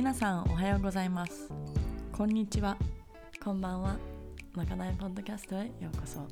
[0.00, 1.52] 皆さんおはようございます。
[2.10, 2.74] こんにちは。
[3.44, 3.98] こんばんは。
[4.54, 6.26] まかないポッドキャストへようこそ。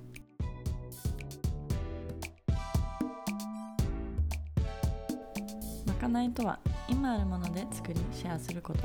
[5.86, 6.58] まかないとは
[6.88, 8.80] 今あるもので作りシェアすること。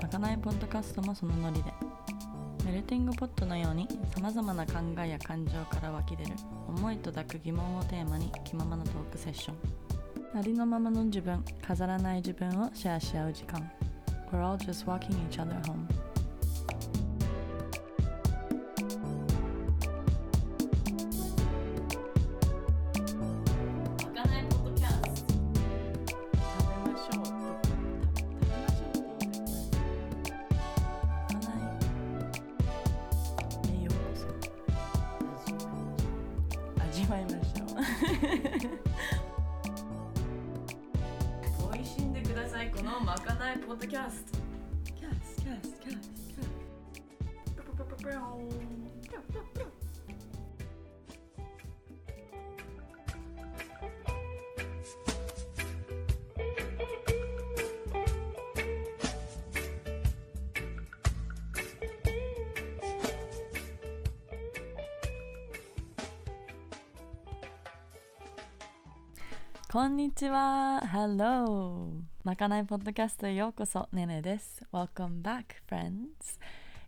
[0.00, 1.72] まかないポッドキャストもそのノリで。
[2.64, 4.74] メルティングポットのようにさまざまな考
[5.04, 6.30] えや感情から湧き出る
[6.68, 9.56] 思いと抱く疑問をテーマに気ままなトークセッション。
[10.38, 13.68] ありのままの自分飾らない自分をシェアし合う時間
[14.34, 15.86] We're all just walking each other home
[70.24, 70.80] ちは。
[70.86, 72.00] Hello.
[72.22, 74.64] まかないポッドキャストへようこそねねです。
[74.72, 76.40] Welcome back friends.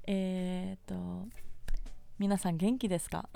[0.06, 1.26] え、っと
[2.18, 3.28] 皆さん元気ですか？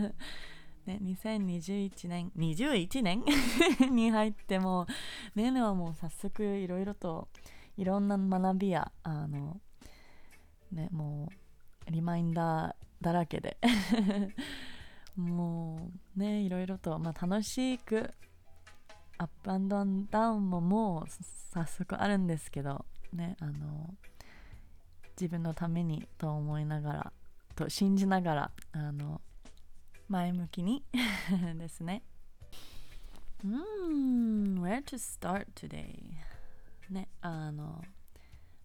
[0.86, 3.22] ね、2021年21年
[3.94, 4.86] に入っても
[5.34, 7.28] ねねはもう早速いろいろと
[7.76, 9.60] いろんな学びやあの
[10.72, 11.28] ねも
[11.86, 13.58] うリマインダーだらけで。
[15.16, 18.14] もうねいろいろと、まあ、楽しく
[19.18, 21.10] アップアンドダウンももう
[21.52, 23.94] 早速あるんですけどねあの
[25.20, 27.12] 自分のためにと思いながら
[27.54, 29.20] と信じながらあの
[30.08, 30.84] 前向きに
[31.56, 32.02] ですね。
[33.44, 36.16] うん where to start today?
[36.90, 37.82] ねあの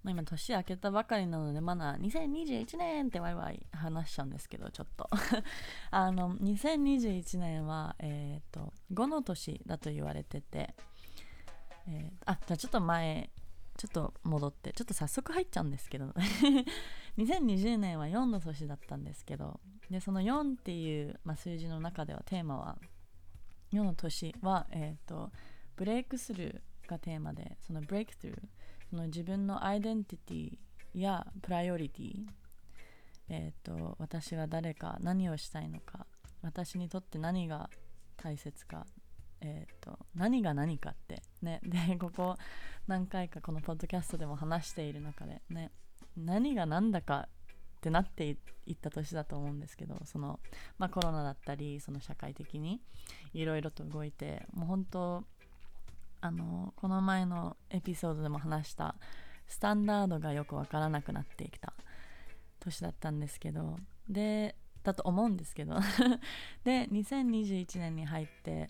[0.04, 5.10] まあ、今年明けたばかりなのでまだ2021年ってワイワイ話しちゃうんですけどちょっと。
[5.92, 10.74] あの2021年はえっ、と5の年だと言われてて、
[11.88, 13.30] えーあじゃあちょっと前
[13.80, 16.08] ちょっと戻ってちょっと早速入っちゃうんですけど
[17.18, 22.78] 2020年は4の年だったんですけどでその4っていう、まあ、数字の中ではテーマは
[23.72, 25.32] 4の年は、えー、と
[25.78, 28.40] ブレイクスルーがテーマでそのブレイクスルー
[28.90, 30.58] その自分のアイデンティティ
[31.00, 32.26] やプライオリティ
[33.30, 36.08] えっ、と私は誰か何をしたいのか
[36.42, 37.70] 私にとって何が
[38.18, 38.86] 大切か
[39.42, 41.62] えー、と何が何かってね。
[41.64, 42.36] でここ
[42.88, 45.72] 何回かこのポッドキャストでも話している中でね。
[46.18, 47.30] 何が何だか
[47.78, 50.42] ってなっていった年だと思うんですけどその、
[50.78, 52.82] まあ、コロナだったりその社会的に
[53.34, 55.24] いろいろと動いてもう本当
[56.22, 58.96] あのこの前のエピソードでも話した
[59.48, 61.74] スタンダードがよくわからなくなってきた
[62.60, 63.78] 年だったんですけど
[64.10, 65.76] でだと思うんですけど
[66.64, 68.70] で2021年に入って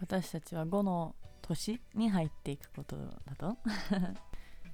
[0.00, 3.58] 私たちは5の年に入っていくことだと。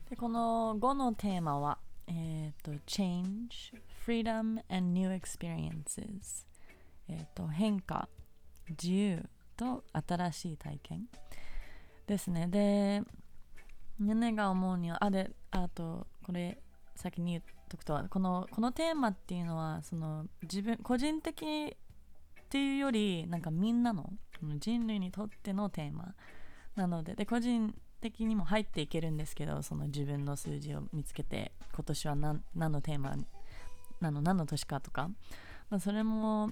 [0.08, 3.48] でこの5のテーマはえっ、と Change,
[4.06, 6.46] Freedom and New Experiences
[7.08, 8.08] えっ、と変化
[8.68, 11.08] 自由と新しい体験。
[12.06, 12.47] ですね。
[12.49, 13.03] で
[13.99, 16.59] ねねが思うにはあであとこれ
[16.94, 24.11] 先に言っとくとこのこのテーマっていうのはその自分個人的っていうよりなんかみんなの
[24.59, 26.15] 人類にとってのテーマ。
[26.75, 33.17] なのでで個人的にも入っていけるんですけどその自分の数字を見つけて今年は何何のテーマ
[34.00, 35.09] なの何の年かとか、
[35.71, 36.50] まあ、それも、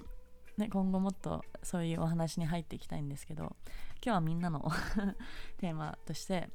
[0.57, 3.55] ね、今後もっとそういうお話に入っていきたいんですけど
[4.03, 4.71] 今日はみんなの
[5.57, 6.49] テーマとして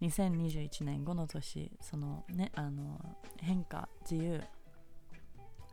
[0.00, 4.42] 2021年5の年そのねあの変化自由、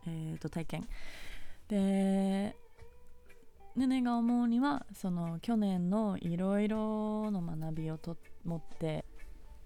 [0.06, 0.88] えー、と体験。
[1.68, 2.56] で
[3.74, 9.06] ねねが思うにはその去年のいろいろの学びをと持って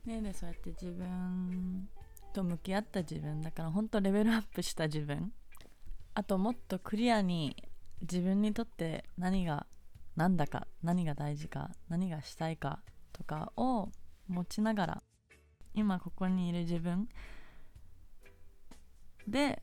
[0.04, 1.88] ねでそうやって自分
[2.32, 5.32] と向き合った自分だから本当レベルアップした自分。
[6.14, 7.54] あともっとクリアに
[8.02, 9.66] 自分にとって何が
[10.16, 12.80] 何だか何が大事か何がしたいか
[13.12, 13.90] とかを
[14.28, 15.02] 持ちながら
[15.74, 17.08] 今ここにいる自分
[19.28, 19.62] で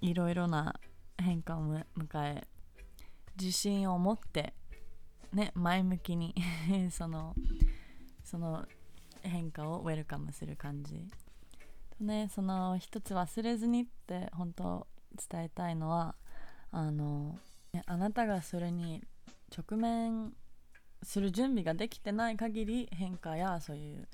[0.00, 0.74] いろいろな
[1.18, 1.84] 変化を迎
[2.24, 2.46] え
[3.38, 4.54] 自信を持って
[5.32, 6.34] ね前向きに
[6.90, 7.34] その
[8.24, 8.66] その
[9.22, 11.08] 変化をウェルカムする感じ。
[11.98, 14.86] とねその一つ忘れずにって本当
[15.30, 16.14] 伝えたいのは
[16.72, 17.38] あの、
[17.86, 19.02] あなたがそれに
[19.56, 20.32] 直面
[21.02, 24.08] する準備ができてない限り変化やそういう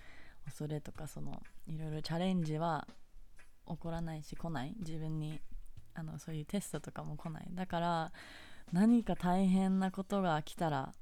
[0.45, 2.87] 恐れとかそのいろいろチャレンジは
[3.67, 4.75] 起こらないし来ない。
[4.79, 5.41] 自分に
[5.95, 7.49] あのそういうテストとかも来ない。
[7.53, 8.13] だから
[8.73, 10.93] 何か大変なことが来たら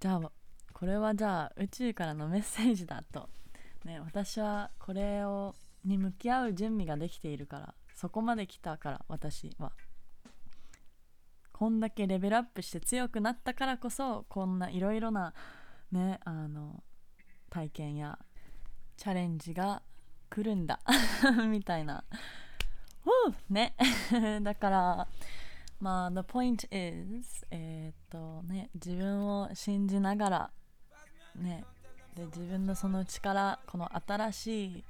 [0.00, 0.32] じゃあ
[0.72, 3.28] これはじゃあ宇宙からのメッセージだと、
[3.84, 5.54] ね、私はこれを
[5.84, 9.72] に向き合う準備ができているからそこまで来たから私は。
[11.54, 15.32] こんだけレベルアップして強くなったからこそこんないろいろな
[15.92, 16.82] ねあの
[17.48, 18.18] 体験や
[18.96, 19.80] チャレンジが
[20.28, 20.80] 来るんだ
[21.48, 22.04] みたいな。
[23.48, 23.76] ね。
[24.42, 25.08] だから
[25.78, 30.50] まあ the point is えっとね自分を信じながら
[31.36, 31.64] ね
[32.16, 34.84] で自分のその力この新しい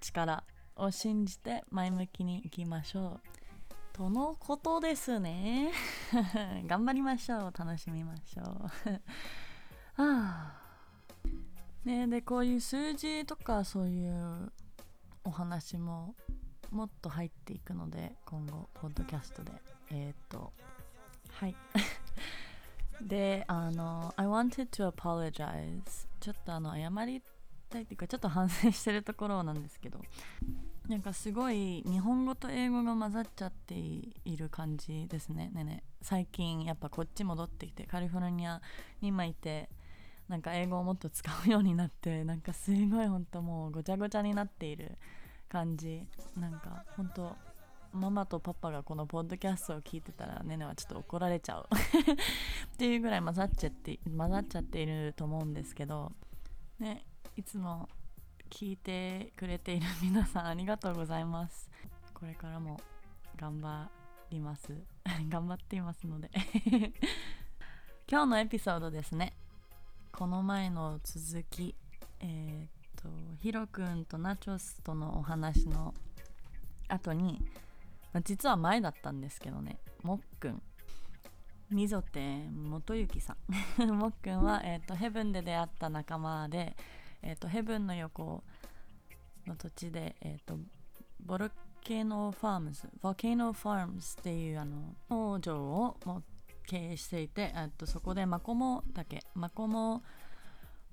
[0.00, 0.42] 力
[0.76, 3.43] を信じて前向きにいきましょう。
[3.94, 5.70] とのことですね。
[6.66, 7.54] 頑張りましょう。
[7.56, 8.44] 楽しみましょう。
[10.02, 10.60] はあ。
[11.84, 14.52] ねでこういう数字とかそういう
[15.22, 16.16] お話も
[16.72, 19.52] もっと入っていくので今後ポッドキャストで。
[19.90, 20.52] えー、っと。
[21.30, 21.54] はい。
[23.00, 27.22] であの I wanted to apologize ちょっとあの謝り
[27.68, 30.00] たいっていうかちょっと反省してるところなんですけど。
[30.88, 35.50] なんかすごい日本語と英語が混ざっちゃっている感じですね。
[35.54, 35.82] ねね。
[36.02, 38.60] 最近やっぱこっち戻ってきてカリフォルニア
[39.00, 39.70] に今いて
[40.28, 44.98] なんか英語をもっと使うようになって なんかすごい本当もうごちゃごちゃになっている
[45.48, 46.06] 感じ。
[46.36, 47.34] なんか本当
[47.94, 51.68] ママとパパがこのポッドキャストを聞いてたらねねはちょっと怒られちゃう。
[52.74, 56.12] っていうぐらい混ざっちゃって混ざっちゃっていると思うんですけど。
[56.78, 57.06] ね
[57.36, 57.88] いつも
[58.54, 61.68] 聞いてくれている皆さんありがとうございます。
[62.14, 62.80] これからも
[63.36, 63.90] 頑張
[64.30, 64.72] ります。
[65.28, 66.30] 頑張っていますので。
[68.08, 69.32] 今日のエピソードですね。
[70.12, 71.74] この前の続き。
[72.20, 73.08] えー、っと
[73.38, 75.92] ヒロくんとナチョスとのお話の
[76.86, 77.44] 後に、
[78.22, 79.80] 実は前だったんですけどね。
[80.04, 80.62] もっくん
[81.70, 83.36] 溝手元幸さ
[83.80, 83.90] ん。
[83.98, 86.76] もっくんは、えーと、ヘブンで出会った仲間で、
[87.24, 88.44] えーと、ヘブンの横
[89.46, 90.58] の土地で、えーと、
[91.24, 91.50] ボル
[91.82, 96.22] ケーノファームズボケーノファームズっていうあの農場をも
[96.66, 100.02] 経営していて、とそこでマコモだけマコモ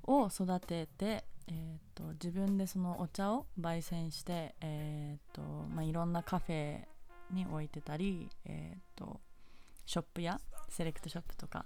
[0.03, 6.79] を育ててえーと、自分でそのお茶を焙煎して、えーとまあ、いろんなカフェ
[7.31, 9.19] に置いてたり、えーと、
[9.85, 10.39] ショップや
[10.69, 11.65] セレクトショップとか、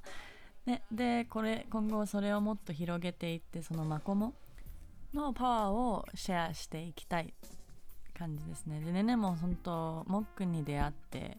[0.66, 4.34] ね、でこれ今後それをもっと広げていってそのマコモ
[5.16, 7.34] のパワーをシェアしていきたい
[8.18, 8.82] 感じですね。
[8.82, 11.38] でねねも本当モックに出会って、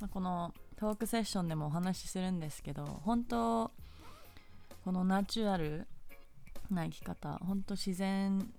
[0.00, 3.70] まあ、このトークセッションでもお話しするんですけど本当
[4.84, 5.86] このナチュラル
[6.70, 8.50] な生き方本当自然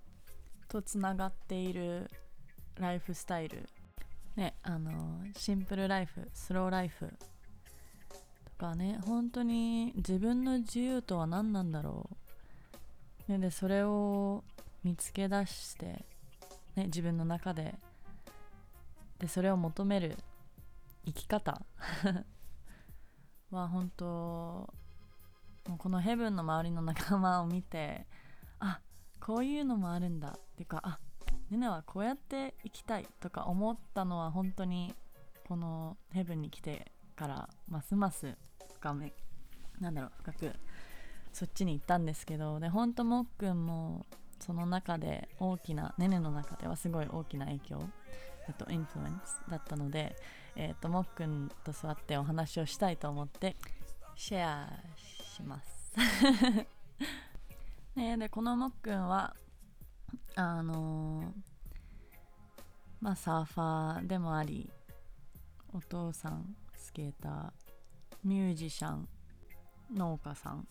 [0.68, 2.10] とつながっている
[2.80, 3.68] ライフスタイル。
[4.36, 7.12] ねあのシンプルライフスローライフ
[8.46, 12.10] とかね本当に自分の自由とは何なんだろ
[13.28, 14.46] う、ね、でそれを
[14.84, 16.06] 見つけ出して、
[16.76, 17.76] ね、自分の中で。
[19.20, 20.18] でそれを求める
[21.06, 21.62] 生き方。
[23.52, 24.06] は本当
[25.68, 28.08] もうこのヘブンの周りの仲間を見て
[28.60, 28.80] あ
[29.20, 30.30] こういうのもあるんだ。
[30.30, 31.00] っていうかあ
[31.50, 34.96] ネネはこうやって生きたいとか思ったのは本当に
[35.48, 38.38] このヘブンに来てからますます
[38.76, 39.14] 深め
[39.80, 40.56] なんだろう深く
[41.34, 42.60] そっちに行ったんですけど。
[42.60, 44.06] で本当もっくんも
[44.42, 47.82] その中で大きなネネの中ではすごい大きな影響
[48.48, 50.16] えっとインフルエンスだったので、
[50.56, 53.56] えーと、もっくんと座ってお話をしたいと思って
[54.16, 54.68] シェア
[54.98, 55.96] します。
[57.96, 59.36] ね、でこのもっくんは
[60.36, 61.34] あのー、
[63.02, 64.72] まあサーファーでもあり
[65.74, 67.52] お父さんスケーター
[68.24, 69.08] ミュージシャン
[69.94, 70.68] 農家さん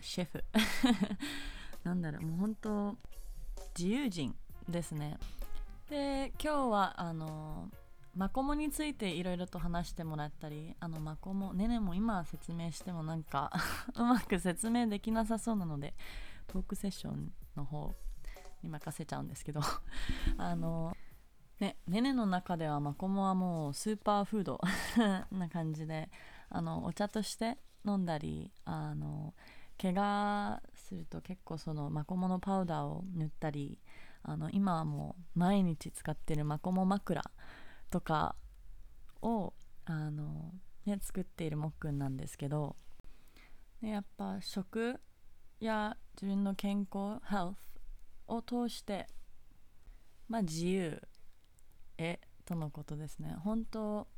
[0.00, 0.44] シェフ。
[1.84, 2.96] なんだろうもう本当
[3.78, 4.34] 自由人
[4.68, 5.18] ですね。
[5.88, 7.70] で今日はあの
[8.14, 13.52] マコモについていろいろと話してもらったりあのマコモねねも今説明してもなんか
[13.94, 15.94] うまく説明できなさそうなので
[16.48, 17.94] トークセッションの方
[18.62, 19.60] に任せちゃうんですけど
[20.36, 20.96] あの
[21.60, 24.60] ねねねの中ではマコモはもうスーパーフード
[25.30, 26.10] な感じで
[26.50, 29.32] あのお茶として飲んだりあの
[29.80, 33.78] 怪我すると結構そのマコモのパウダーを塗ったり
[34.22, 37.22] あの今はもう毎日使ってるマコモ枕
[37.90, 38.34] とか
[39.22, 39.52] を
[39.84, 40.52] あの、
[40.86, 42.76] ね、作っているもっくんなんですけど、
[43.82, 45.00] ね、やっぱ食
[45.60, 47.54] や自分の健康 health
[48.26, 49.06] を通して
[50.28, 51.02] まあ自由
[51.98, 53.34] へとのことですね。
[53.44, 54.08] 本当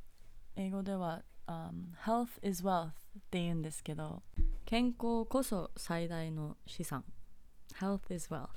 [0.57, 2.91] 英語では、um, health is wealth っ
[3.31, 4.23] て言うんですけど
[4.65, 7.05] 健康こそ最大の資産。
[7.81, 8.49] Health is wealth.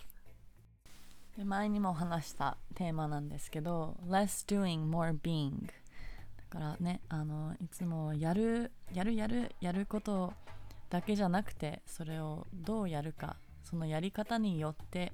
[1.44, 5.74] 前にも話したテーマなんですけど less doing more being だ
[6.52, 10.34] からねあのいつもやるやるやるやること
[10.92, 15.12] だけじゃなくてそれをどうやるかそのやり方によって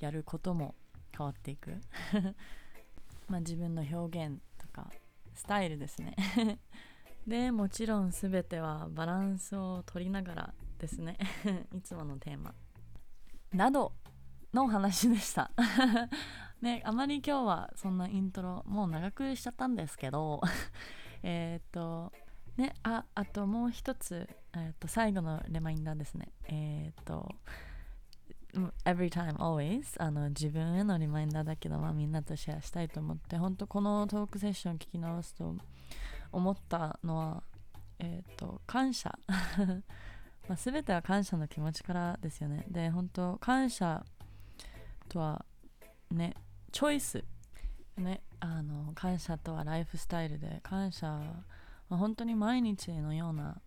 [0.00, 0.74] やることも
[1.14, 1.76] 変わっていく。
[3.28, 4.90] まあ自分の表現とか
[5.34, 6.16] スタイルですね。
[7.26, 11.16] でもちろん全てはバランスを取りながらですね。
[11.72, 12.54] いつものテーマ。
[13.52, 13.92] など
[14.52, 15.50] のお話でした。
[16.60, 20.40] ねあまり今日はそんなイントロもう長くしちゃったんですけど
[21.22, 22.12] えっと
[22.56, 26.32] ねああともう一つ、えー、と最後のレマインダーですね。
[26.44, 27.28] えっ、と
[28.84, 35.56] every time always あの自分へのリマインダーだけど、まあ、みんなとシェアしたいと思って本当このトークセッション聞き直すと
[36.32, 37.42] 思ったのは
[37.98, 39.16] えっ、ー、と感謝。
[40.48, 42.66] まあ、全ては感謝の気持ちからですよね。
[42.68, 44.04] で本当感謝
[45.08, 45.44] とは
[46.10, 46.34] ね
[46.72, 47.24] チョイス。
[47.96, 53.60] ねあの感謝とはライフスタイルで感謝は本当に毎日のような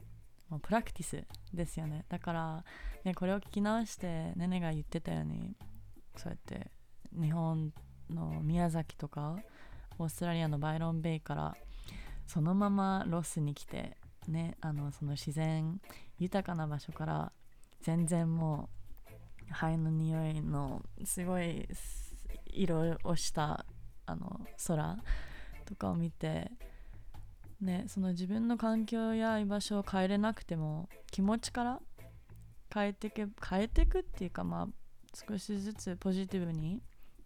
[0.50, 2.05] もうプラクティスですよね。
[2.10, 2.65] だから、
[3.03, 5.55] ね、これを聞き直してねねが言ってたように
[6.17, 6.72] そうやって
[7.13, 7.74] 日本
[8.10, 9.38] の宮崎とか
[9.98, 11.57] オーストラリアのバイロンベイから
[12.27, 15.79] そのままロスに来てねあのその自然
[16.20, 17.32] 豊かな場所から
[17.82, 18.70] 全然も
[19.50, 21.67] う肺の匂いのすごい
[22.48, 23.65] 色をした
[24.05, 24.98] あの空
[25.65, 26.51] とかを見て
[27.62, 31.79] ねその自分の環境や居場所を変えれなくても気持ちから
[32.74, 34.67] 変えてけ変えていくっていうかまあ
[35.13, 36.82] 少しずつポジティブに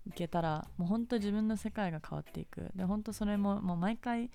[0.06, 2.70] いけたらもうほんと自分の世界が変わっていく。
[2.76, 4.30] で本当それももう毎回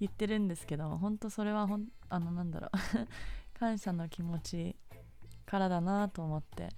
[0.00, 2.70] 言ってるんですけど本当それはほんあのなんだろう。
[3.58, 4.76] 感謝の気持ち
[5.44, 6.70] からだなと思って。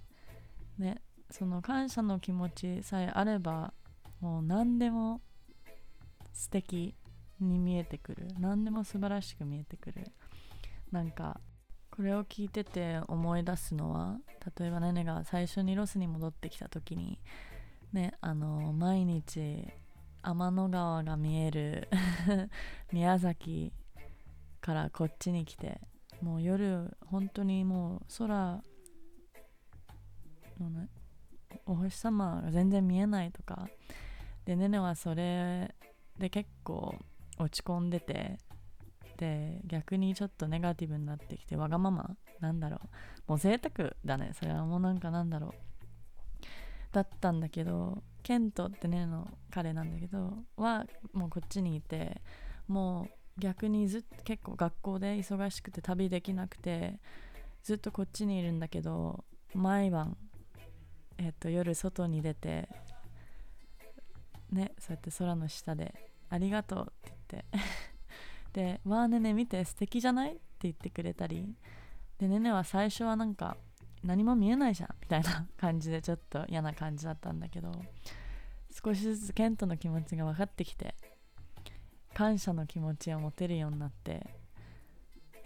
[0.79, 1.01] ね
[1.31, 3.73] その感謝の気持ちさえあれば
[4.21, 5.23] もう何でも
[6.35, 6.95] 素敵
[7.41, 8.29] に見えてくる。
[8.39, 10.13] 何でも素晴らしく見えてくる。
[10.91, 11.41] なんか
[11.91, 14.19] これを聞いてて思い出すのは
[14.59, 17.19] 例えばネネが最初にロスに戻ってきた時に
[17.93, 19.69] ねあの毎日
[20.23, 21.89] 天の川が見える
[22.93, 23.73] 宮崎
[24.61, 25.81] からこっちに来て
[26.21, 28.63] もう夜本当にもう空
[30.61, 30.89] のね
[31.67, 33.69] お星様が全然見えないとか。
[34.45, 35.75] でねねはそれ
[36.19, 36.97] で結構
[37.39, 38.39] 落ち込んでて
[39.17, 42.89] で逆にちょっとネガティブになってきてわがままなんだろう。
[43.29, 44.33] もう贅沢だね。
[44.35, 45.72] それはもうなんかなんだろう。
[46.93, 52.21] だったんだけどケントってねの彼なんだけどはもうこっちにいて
[52.69, 57.01] もう逆にずっと結構学校で忙しくて旅できなくて
[57.63, 60.17] ずっとこっちにいるんだけど毎晩、
[61.19, 62.69] えっと、夜外に出て
[64.51, 65.95] ねそうやって空の下で
[66.29, 67.45] 「ありがとう」って言って
[68.53, 71.55] で「わあねね見て素敵じゃない?」って言ってくれたり
[72.19, 73.57] でねねは最初はなんか
[74.05, 77.73] 何も見えないじゃんみたいな感じでちょっと嫌な感じだったんだけど
[78.85, 80.95] 少しずつケントの気持ちが分かってきて
[82.15, 84.27] 感謝の気持ちを持てるようになって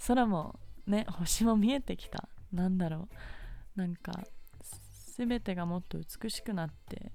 [0.07, 2.29] 空もね星も見えてきた。
[2.53, 3.09] なんだろ
[3.77, 3.79] う。
[3.79, 4.25] なんか
[5.17, 7.13] 全てがもっと美しくなって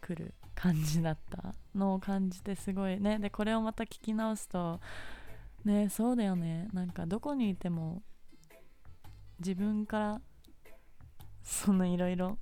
[0.00, 1.54] くる感じだった。
[1.74, 3.18] のを感じてすごいね。
[3.18, 4.80] でこれをまた聞き直すと
[5.64, 6.68] ねそうだよね。
[6.72, 8.02] なんかどこにいても
[9.38, 10.20] 自分から
[11.42, 12.38] そのいろいろ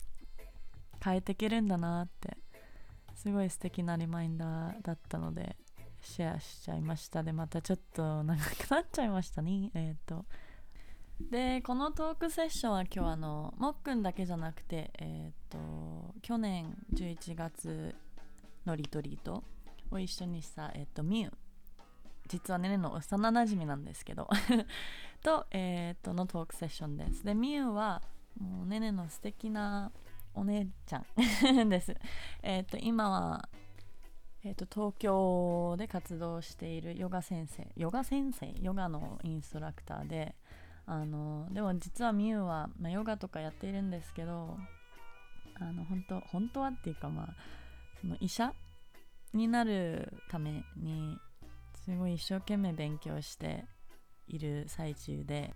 [1.03, 2.39] 変えていけるんだなって
[3.15, 5.57] すごい素敵なリマインダーだったので
[6.05, 9.71] シェアしちゃいましたでまたちょっと長くなっちゃいましたね。
[9.75, 10.25] えっ、と。
[11.21, 17.95] でこのトークセッションは今日あのもっくんだけじゃなくてえっ、と去年11月
[18.67, 19.45] のリトリート
[19.91, 21.33] を一緒にした、えっ、とミュウ。
[22.27, 24.29] 実はねねの幼なじみなんですけど。
[25.25, 27.25] と,、えー、とのトークセッションです。
[27.25, 28.03] でみゆは
[28.39, 29.91] もうねねの素敵な
[30.35, 30.99] お姉ちゃ
[31.65, 31.97] ん です。
[32.43, 33.49] えっ、と今は
[34.47, 38.55] えーと、東京で活動しているヨガ先生ヨガ先生？
[38.61, 40.35] ヨガのインストラクターで
[40.85, 44.59] あのでも実はみゆは、まあ、ヨガとかやっているんですけど
[45.55, 47.35] あの本当本当はっていうかまあ
[48.03, 48.53] その医者？
[49.33, 51.19] になるために
[51.85, 53.65] すごい一生懸命勉強して
[54.29, 55.55] いる最中で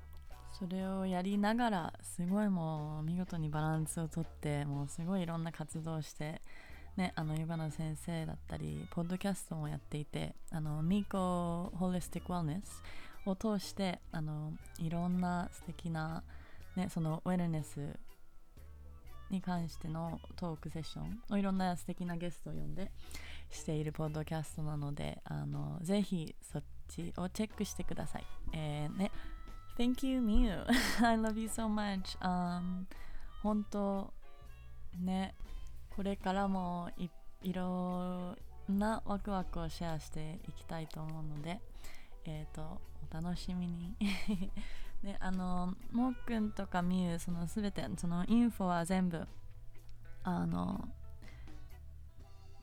[0.50, 6.40] それをやりながらすごいもう見事にバランスをとってもうすごいいろんな活動をして
[6.98, 12.82] ね、あのヨガの先生だったりポッドキャストもやっていてあのミーコホリスティック・ウェルネス
[13.24, 16.24] を通してあのいろんな素敵な
[16.74, 17.96] ねそのウェルネス
[19.30, 22.90] に関してのトークセッションをいろんな素敵なゲストを呼んで
[23.48, 26.64] しているポッドキャストなのであのぜひそっ
[27.18, 28.26] をチェックしてください。
[28.52, 29.10] えー、ね
[29.76, 30.66] Thank you, Miu.
[31.06, 32.86] I love you so much.、Um,
[33.42, 34.12] 本当
[34.98, 35.34] ね
[35.94, 37.08] これからもい
[37.42, 38.36] いろ
[38.70, 41.60] んなワクワクをシェアしていきたいと思うので、
[42.24, 42.80] えっ、ー、と、
[43.10, 43.96] お楽しみに。
[45.02, 49.26] で、 あの、もっくんとかみゆ、そのすべて、そのインフォは全部、
[50.24, 50.88] あの、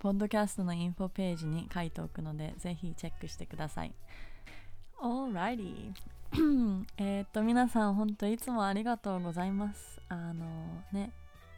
[0.06, 3.96] ポッドキャストのインフォページに書いておくので、ぜひチェックしてください。
[5.02, 5.94] Alrighty.
[6.98, 10.00] えっと、皆さん、本当いつもありがとうございます。
[10.08, 11.12] あのね、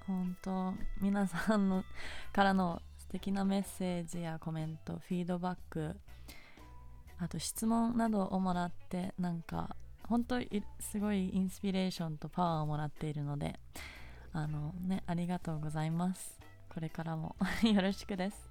[0.05, 1.83] 本当皆さんの
[2.31, 5.97] からの素敵なメッセージやコメントフィードバック
[7.19, 9.75] あと質問などをもらってなんか
[10.07, 10.39] 本当
[10.79, 13.59] すごいインスピレーションとパワーをもらっているので
[14.31, 18.47] あのねありがとうございますこれからもよろしくです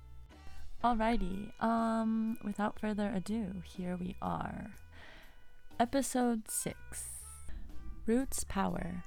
[0.82, 4.70] Alrighty, um, without further ado, here we are.
[5.78, 6.74] Episode 6
[8.06, 9.02] Roots Power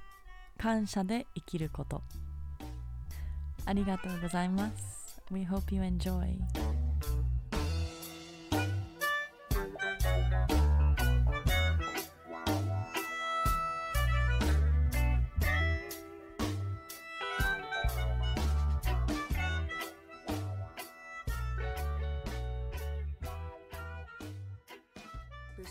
[0.58, 2.02] 感謝で生きること
[3.66, 5.20] ありがとうございます。
[5.30, 6.79] We hope you enjoy.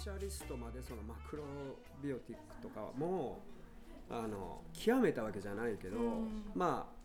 [0.10, 1.44] シャリストまでそのマクロ
[2.02, 3.44] ビオティックとかも
[4.10, 5.98] あの極めたわけじゃないけど、
[6.56, 7.00] まあ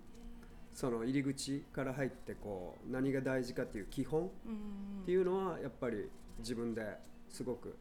[0.72, 6.82] その入り口から入ってこう何が大事かっていう基本っていうのはやっぱり自分で
[7.28, 7.76] すごく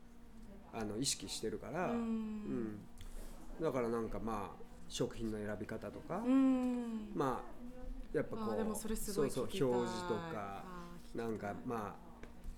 [0.74, 2.80] あの意識してるから、うん、
[3.62, 6.22] だからなんかまあ食品の選び方とか、
[7.16, 7.42] ま
[8.14, 10.66] あやっぱこうそうそう表示とか
[11.16, 11.96] なんかま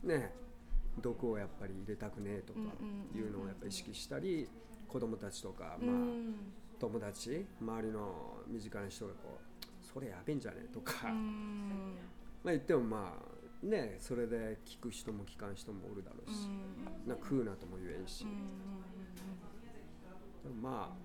[0.04, 0.34] あね
[1.02, 2.60] 毒をやっぱり入れたくねえとか
[3.16, 4.48] いうのをやっぱり意識したり
[4.88, 5.96] 子供たちとかまあ
[6.80, 11.08] 友達周りの身近な人がこうそれやべえんじゃねえとか
[12.44, 13.14] まあ言ってもま
[13.64, 16.48] あねそれで聞く人も聞かん人もおるだろうし
[17.08, 18.26] な食うなとも言えんし。
[20.62, 20.96] ま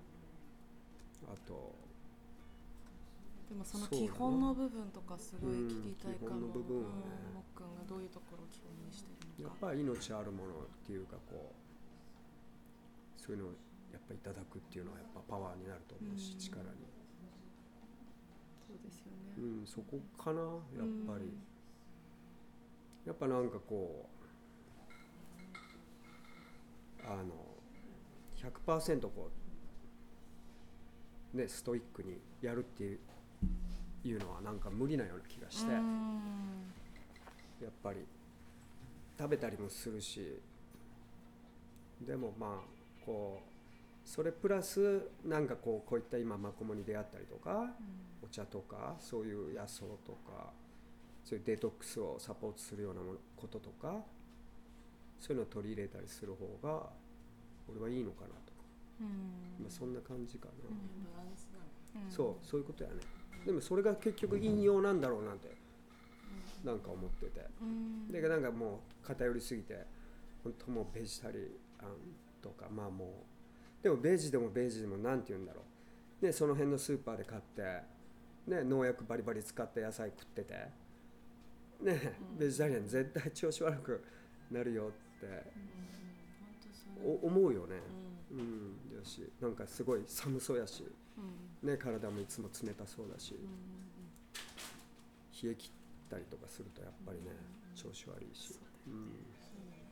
[1.27, 1.73] ああと
[3.49, 11.53] でもその基本の部分とかすごい聞きたいかも、うん、基本の部分はね、もっくんがどういうところを基本にしてるやっぱり命あるものっていうかこ
[13.17, 13.51] うそういうのを
[13.91, 16.69] やっぱいただくっていうのはやっぱパワーになると思うし、力に。
[18.67, 21.33] そうですよね、うん、そこかなやっぱり、
[23.05, 24.09] やっぱなんかこ
[27.03, 27.33] うあの
[28.37, 29.29] 100%こ
[31.33, 32.99] うねストイックにやるっていう
[34.03, 35.81] いうのはなんか無理なような気がして、やっ
[37.83, 37.99] ぱり
[39.21, 40.41] 食べたりもするし。
[42.01, 47.69] でもまあこうそれプラスなんかこうこういった今マコモに出会ったりとか、うん、
[48.23, 50.51] お茶とかそういう野草とか
[51.23, 53.01] そういうデトックスをサポートするような
[53.35, 54.01] こととか
[55.19, 56.89] そういうのを取り入れたりする方が
[57.69, 58.51] 俺はいいのかなと。
[59.59, 60.47] まあ、そんな感じか
[61.93, 62.95] な、うん、そうそういうことやね。
[63.45, 65.60] でもそれが結局引用なんだろうなんて
[66.63, 69.85] なんか思ってて、うん、でなんかもう偏りすぎて
[70.43, 71.39] 本当もうベジタリ
[71.79, 71.87] アン
[72.41, 73.09] とかまあもう
[73.83, 75.61] でもベジでもベジでも何て言うんだろ
[76.21, 77.61] う、ね、その辺のスーパーで買って、
[78.47, 80.53] ね、農薬バリバリ使った野菜食ってて、
[81.81, 84.03] ね、うん、ベジタリアン絶対調子悪く
[84.51, 85.43] なるよって、
[87.03, 87.77] うん、思うよね、
[88.31, 88.41] うん、う
[88.93, 89.27] ん、よし。
[89.41, 90.85] なんかすごい寒そうやし、
[91.63, 93.35] ね、体もいつも冷たそうだし、
[95.43, 95.71] 冷え切っ
[96.11, 97.31] たりとかするとやっぱりね、
[97.73, 98.59] 調子悪いし。
[98.85, 99.15] うん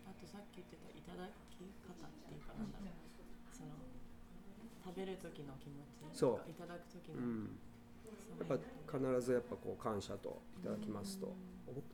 [0.04, 2.92] あとさっき言ってたいただき方っていうかなんだろう。
[3.56, 3.72] その
[4.84, 5.80] 食べる時の気持
[6.12, 6.50] ちそう。
[6.50, 7.56] いただく時の、うん、
[8.50, 8.60] やっぱ
[8.98, 11.34] 必ずやっぱこう感謝といただきますと、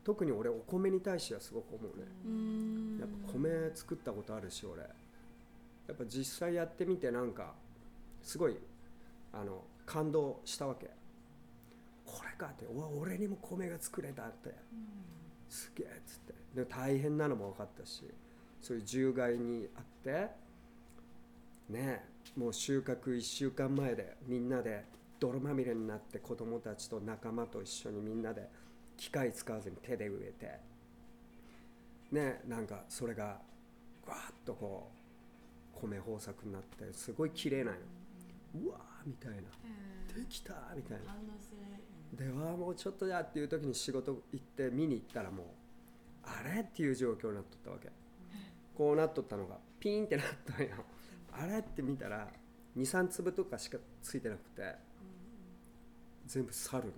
[0.04, 3.00] 特に俺お米に対してはすごく思うね。
[3.00, 4.82] やっぱ米作ったことあるし俺。
[4.82, 7.54] やっぱ実際やってみてなんか
[8.24, 8.58] すごい
[9.32, 10.90] あの感動したわけ
[12.36, 14.54] かって「うわ俺にも米が作れた」って。
[15.50, 16.34] すげえっつって。
[16.56, 18.04] で大変なのも分かったし
[18.62, 20.30] そういう獣害にあって
[21.70, 22.04] ね
[22.36, 24.86] えもう収穫1週間前でみんなで
[25.20, 28.50] 泥まみれになって子供たちと仲間と一緒にみんなで
[28.98, 30.46] 機械使わずに手で植えて
[32.12, 34.90] ねえなんかそれがわーっとこ
[35.76, 37.78] う米豊作になってすごい綺麗なの
[38.66, 39.38] うわーみたいな。
[40.16, 41.14] できたみたいな
[42.18, 45.46] ではもうちょっとやっていう時に仕事行って見に行ったらもう
[46.24, 47.90] あれっていう状況になっとったわけ。
[48.76, 50.86] こうなっとったのがピーンってなったんよ。
[51.32, 52.28] あれって見たら
[52.78, 54.76] 23粒とかしかついてなくて
[56.26, 56.94] 全部猿に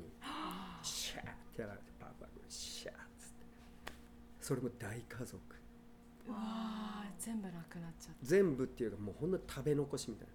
[0.81, 1.23] シャーっ
[1.55, 3.27] てやられてパパがシャーっつっ
[3.85, 3.93] て。
[4.39, 5.37] それも大家族。
[6.27, 10.33] わあ全部なくなっちゃっ全部っていうかもうほんの食べ残しみたいな。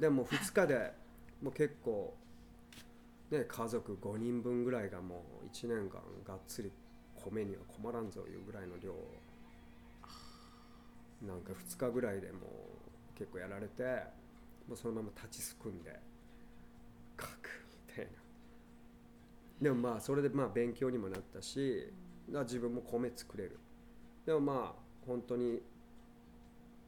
[0.00, 0.92] でも2日で
[1.40, 2.16] もう結構
[3.32, 6.70] ね家族5人分ぐらいがもう1年間がっつり
[7.16, 8.92] 米には困らんぞいうぐらいの量
[11.26, 12.40] なんか2日ぐらいでも
[13.14, 13.82] う結構やられて
[14.68, 15.98] もうそのまま立ちすくんで
[17.18, 18.10] 書くみたいな。
[19.60, 21.92] でもまあそれでまあ勉強にもなったし
[22.28, 23.58] 自分も米作れる。
[24.26, 25.62] でもまあ本当に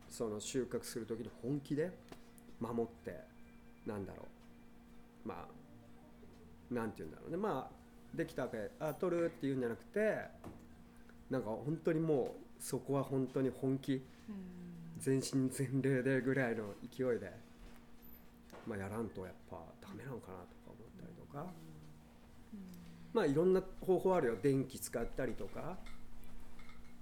[0.09, 1.93] その収穫する時に本気で
[2.61, 3.21] 守って
[3.87, 4.27] なんだろ
[5.25, 5.29] う。
[5.29, 5.64] まあ
[6.71, 7.37] なんて言うんだろうね。
[7.37, 8.71] まあできたわけ。
[8.81, 10.17] あ取るって言うんじゃなくて
[11.31, 14.03] なんか本当にもうそこは本当に本気。
[14.99, 17.31] 全身全霊でぐらいの勢いで、
[18.67, 21.47] まあ、やらんとやっぱダメなのかなとか思ったりとか、
[23.13, 24.37] まあいろんな方法あるよ。
[24.41, 25.77] 電気使ったりとか。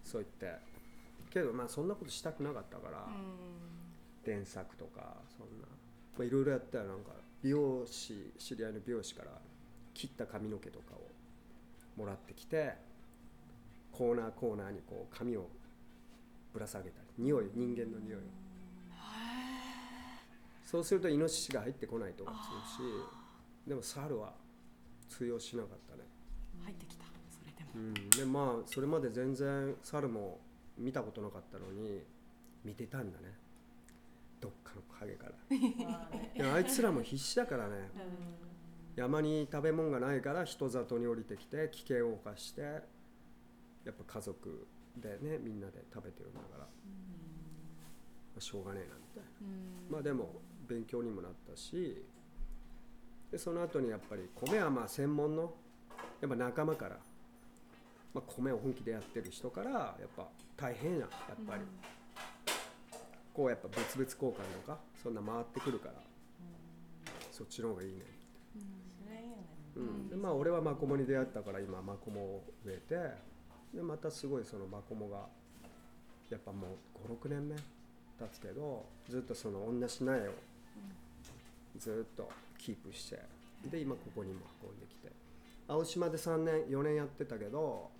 [0.03, 0.59] そう言って。
[1.31, 3.07] けどまあそんなことしたくなかったから、
[4.25, 5.67] 電柵とかそんな。
[6.19, 9.31] まあいろいろやったらなんか美容師知り合いの美容師から
[10.03, 12.75] 切った髪の毛とかをもらってきて
[13.93, 15.49] コーナーコーナーにこう髪を
[16.53, 18.23] ぶら下げたり匂い人間の匂いを。
[20.65, 24.33] そうするとイノシシが入ってこないとかするしでも猿は
[25.09, 26.03] 通用しなかったね。
[26.65, 27.05] 入ってきた。
[27.31, 27.71] それでも。
[27.75, 30.41] うん、でまあそれまで全然猿も
[30.79, 32.03] 見たことなかったのに
[32.65, 33.35] 見てたんだね。
[34.41, 35.33] どっかの影から。
[35.87, 37.91] まあねいやあいつらも必死だからね
[38.97, 42.79] 山に食べ物がないから人里に降りてきて危険を冒してや
[43.91, 46.67] っぱ家族でねみんなで食べてるんだから、ま
[48.37, 49.29] あ、しょうがねえなみたいな。
[49.91, 52.05] まあでも勉強にもなったし
[53.31, 55.55] でその後にやっぱり米はまあ専門の
[56.21, 56.97] やっぱ仲間から、
[58.15, 61.09] まあ、米を本気でやってる人からやっぱ大変ややっ
[61.47, 61.63] ぱり、
[63.33, 65.95] こうやっぱ物々交換とかそんな回ってくるから、
[67.33, 68.05] そっちの方がいいね、
[69.77, 70.09] うん。
[70.09, 75.27] でまあ俺はマコモに出会ったから今マコモを植えてでまたすごいそのマコモが
[76.31, 77.63] やっぱもう56年目経
[78.33, 80.33] つけどずっとその同じ苗を
[81.79, 83.21] ずっとキープして
[83.71, 85.13] で今ここにも運んできて。
[85.69, 87.91] 青島で3年4年やってたけど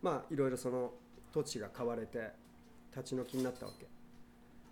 [0.00, 0.92] まあいろいろその
[1.32, 2.30] 土地が買われて
[2.96, 3.86] 立ち退きになったわけ。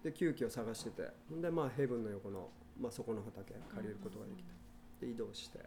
[0.09, 1.11] で急遽探してて。
[1.31, 2.49] でまあヘブンの横の、
[2.81, 4.53] まあ、そこの畑借りることができた
[5.03, 5.59] で移動して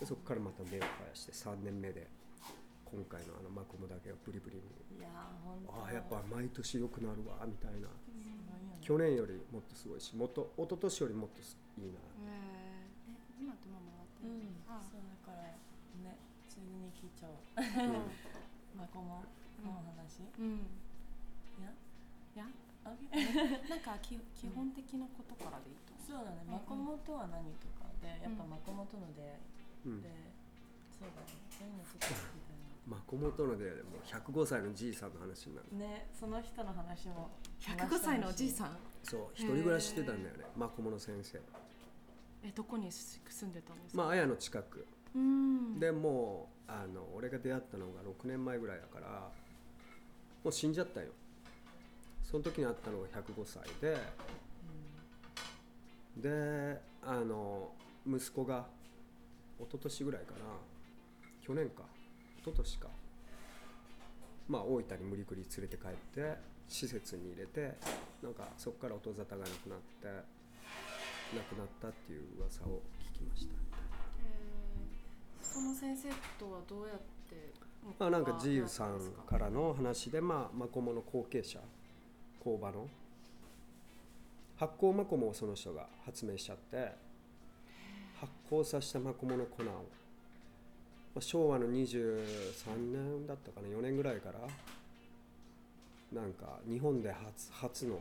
[0.00, 2.06] でそこからまた目を生やして3年目で
[2.84, 4.62] 今回のあのマコモだけをブリブリに
[5.06, 7.88] ああやっぱ毎年良くなるわみたいな。
[8.80, 11.44] 去年よりもっとすごいしもっと一昨年よりもっとい
[11.84, 12.00] いな。
[12.24, 12.88] え
[13.36, 13.84] 今ってもう
[14.24, 14.64] 回ってるうん。
[14.64, 15.52] あそうだから
[16.00, 16.16] ね
[16.48, 17.36] ついでに聞いちゃおう。
[17.52, 18.08] うん。
[18.80, 19.20] マコモ？
[19.60, 20.24] の話？
[20.40, 20.64] うん。
[21.60, 21.68] いや？
[21.68, 22.48] いや？
[22.88, 22.96] あ
[23.68, 26.24] なんかき基本的なことからでいいと思う。
[26.24, 26.40] そうだね。
[26.46, 26.52] うん。
[26.56, 28.50] マコモとは何とかでやっぱうん。
[28.50, 29.36] マコモとの出会
[29.86, 29.98] うん。
[29.98, 30.10] いで
[30.92, 35.66] そうだねそういうのちょっと聞きたいマコモとの出会いでもう105歳のじいさんの話になる。
[35.72, 37.30] なねその人の話も。
[37.60, 38.76] 105歳のおじいさん？
[39.02, 41.38] そう一人暮らししてたんだよねマコモの先生。
[42.42, 44.02] えどこに住んでたんですか？
[44.02, 44.86] まあ綾の近く。
[45.14, 45.78] うん。
[45.78, 49.30] でもうあの俺が出会ったのが6年前ぐらいだから
[50.44, 51.08] もう死んじゃったよ。
[52.22, 53.96] その時に会ったのが105歳で
[56.16, 57.70] であの
[58.08, 58.66] 息子が
[59.58, 60.38] 一昨年ぐらいかな。
[61.42, 61.82] 去年か。
[62.38, 62.88] 一昨年か。
[64.48, 67.74] まあ大分に無理くり連れて帰って施設に入れて
[68.22, 70.06] なんかそこから音沙汰がなくなって
[71.36, 72.80] 亡くなったっていう噂を
[73.14, 73.52] 聞きました。
[74.22, 75.44] えー。
[75.44, 77.52] その先生とはどうやって
[77.98, 81.60] まあなんかジールさんからの話でまあマコモの後継者
[82.40, 82.88] 工場の。
[84.56, 86.92] 発酵マコモをその人が発明しちゃって
[88.20, 89.72] 発酵させたマコモの粉を、ま
[91.16, 92.18] あ、昭和の23
[92.92, 93.68] 年だったかな。
[93.68, 94.38] 4年ぐらいから
[96.12, 98.00] なんか日本で初初の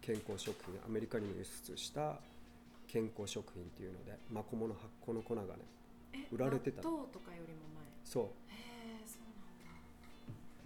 [0.00, 2.16] 健康食品アメリカにも輸出した
[2.86, 5.48] 健康食品っていうのでマコモの発酵の粉がね
[6.32, 6.82] 売られてた。
[6.82, 7.84] 納豆とかよりも前？
[8.04, 8.24] そう。
[8.24, 8.28] へ
[9.02, 9.22] えそう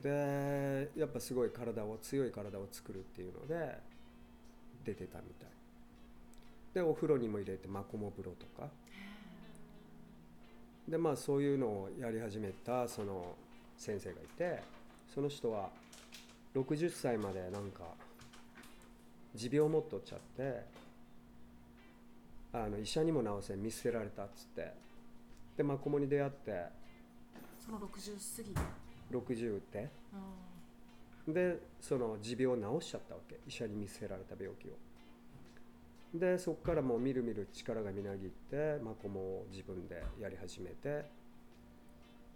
[0.02, 0.90] なんだ。
[0.94, 3.78] でやっぱすごい体を強い体を作るっていうので
[4.84, 5.48] 出てたみたい
[6.74, 8.68] でお風呂にも入れてマコモ風呂とか。
[10.88, 13.34] でまあそういうのをやり始めたその
[13.76, 14.62] 先生がいて
[15.12, 15.68] その人は
[16.54, 17.82] 60歳までなんか
[19.34, 20.64] 持病を持っとっちゃって
[22.52, 24.72] あの医者にも治せ見捨てられたっつって。
[25.56, 26.66] でマコモに出会って。
[27.58, 28.42] その60過
[29.10, 29.90] ぎ60って。
[31.26, 33.40] うでその持病を治しちゃったわけ。
[33.46, 34.70] 医者に見捨てられた病気を
[36.14, 41.04] でそこからもうみるみる力がみなぎってマコモを自分でやり始めて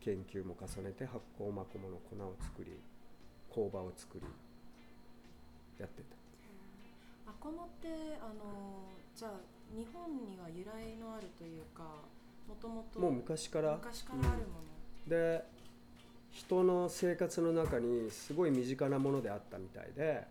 [0.01, 2.73] 研究も重ねて発酵マコモの粉を作り
[3.49, 4.27] 工場を作り
[5.79, 6.17] やってた。
[7.27, 7.89] マコモって
[8.21, 9.33] あのじゃあ
[9.75, 11.85] 日本には由来のあるというか
[12.49, 13.77] もともともう昔から。
[13.77, 15.45] 昔からあるもの、で
[16.31, 20.25] 人の生活の中にすごい身近なものであったみたいで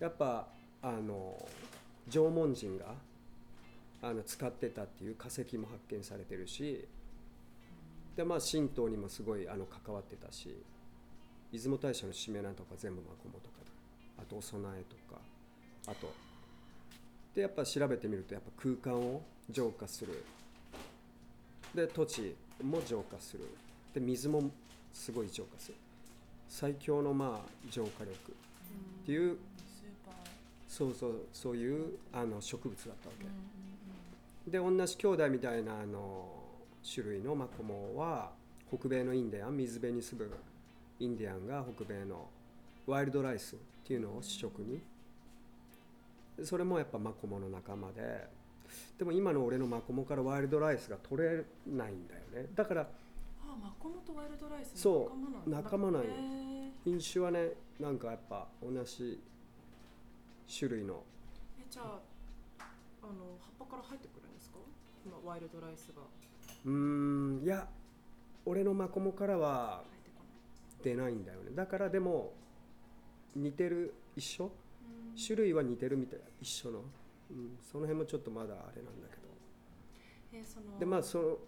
[0.00, 0.48] やっぱ
[0.82, 1.48] あの
[2.10, 2.94] 縄文人が
[4.02, 6.86] あの使ってたっていう化石も発見されてるし
[8.16, 10.62] でまあ神道にもすごいあの関わってたし
[11.52, 13.54] 出雲大社のしめ縄とか全部マコモとか
[14.18, 15.20] あとお供えとか
[15.86, 16.12] あと
[17.34, 20.24] でやっぱ調べてみるとやっぱ空間を浄化する。
[21.74, 23.48] で土地も浄化する。
[23.92, 24.50] で水も
[24.92, 25.74] すごい浄化する。
[26.48, 28.14] 最強のまあ浄化力っ
[29.06, 29.36] ていう
[30.74, 33.14] そうそうそういうあの植物だったわ
[34.44, 36.26] け、で同じ兄弟みたいなあの
[36.82, 38.32] 種類のマコモは
[38.76, 40.28] 北米のインディアン水辺に住む
[40.98, 42.28] インディアンが北米の
[42.88, 44.80] ワイルドライスっていうのを主食に。
[46.42, 48.26] それもやっぱマコモの仲間で。
[48.98, 52.48] でも今の俺のマコモからワイルドライスが取れないんだよね。
[52.52, 52.86] だからあ
[53.62, 55.12] マコモとワイルドライスそ
[55.46, 56.08] う仲間なんよ。
[56.08, 59.20] へ品種はねなんかやっぱ同じ
[60.48, 61.02] 種類の。
[61.58, 62.00] ええじゃあ
[63.02, 64.56] あの葉っぱから入ってくるんですか？
[65.04, 66.02] 今ワイルドライスが。
[66.64, 67.68] うーんいや
[68.46, 69.84] 俺のマコモからは
[70.82, 71.50] 出ないんだよね。
[71.54, 72.32] だからでも
[73.34, 74.44] 似てる一緒？
[74.44, 74.50] うん。
[75.16, 76.80] 種類は似てるみたい一緒の、
[77.30, 79.22] うん、その辺もちょっとまだあれなんだけど。
[80.32, 81.38] えそのでまあその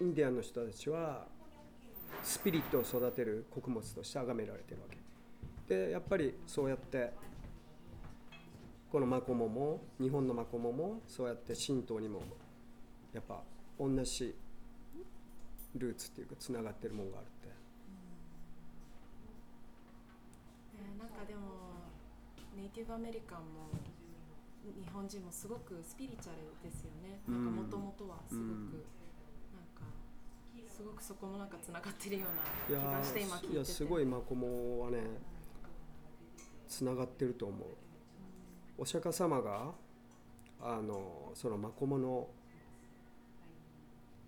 [0.00, 1.26] インディアンの人たちは
[2.22, 4.96] スピリットを育てる穀物として崇められてるわけ。
[5.74, 7.12] でやっぱりそうやって
[8.90, 12.22] このマコモも日本のマコモもそうやって神道にも
[13.12, 13.42] やっぱ
[13.78, 14.34] 同じ
[15.74, 17.48] ルーツっていうかつながってるもんがあるって。
[20.76, 21.40] えーなんかでも
[22.56, 23.68] ネイティブアメリカンも
[24.64, 27.20] 日本人もすごくスピリチュアルですよね。
[27.28, 28.62] うなんんかもともとはすごく、うん。
[28.62, 28.72] なん
[29.74, 29.82] か
[30.68, 32.26] すごくそこもなんかつながってるよ
[32.68, 33.46] ういな気がして今聞いてて。
[33.48, 34.98] やいやすごいマコモはね
[36.68, 37.68] つながってると思う
[38.78, 39.72] お釈迦様が
[40.60, 42.28] あのそのマコモの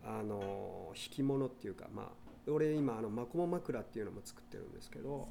[0.05, 2.07] あの引き物っていうかまあ
[2.51, 5.29] 俺今あのマコモ枕っていうのも作ってるんですけど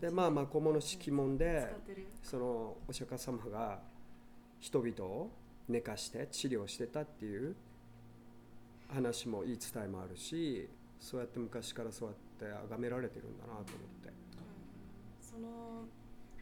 [0.00, 1.74] でまあマコモの敷物で
[2.22, 3.80] そのお釈迦様が
[4.60, 5.30] 人々を
[5.68, 7.56] 寝かして治療してたっていう
[8.88, 10.68] 話も言い伝えもあるし
[11.00, 12.16] そうやって昔からそうやっ
[12.64, 14.12] て崇められてるんだなと思って。
[15.20, 15.84] その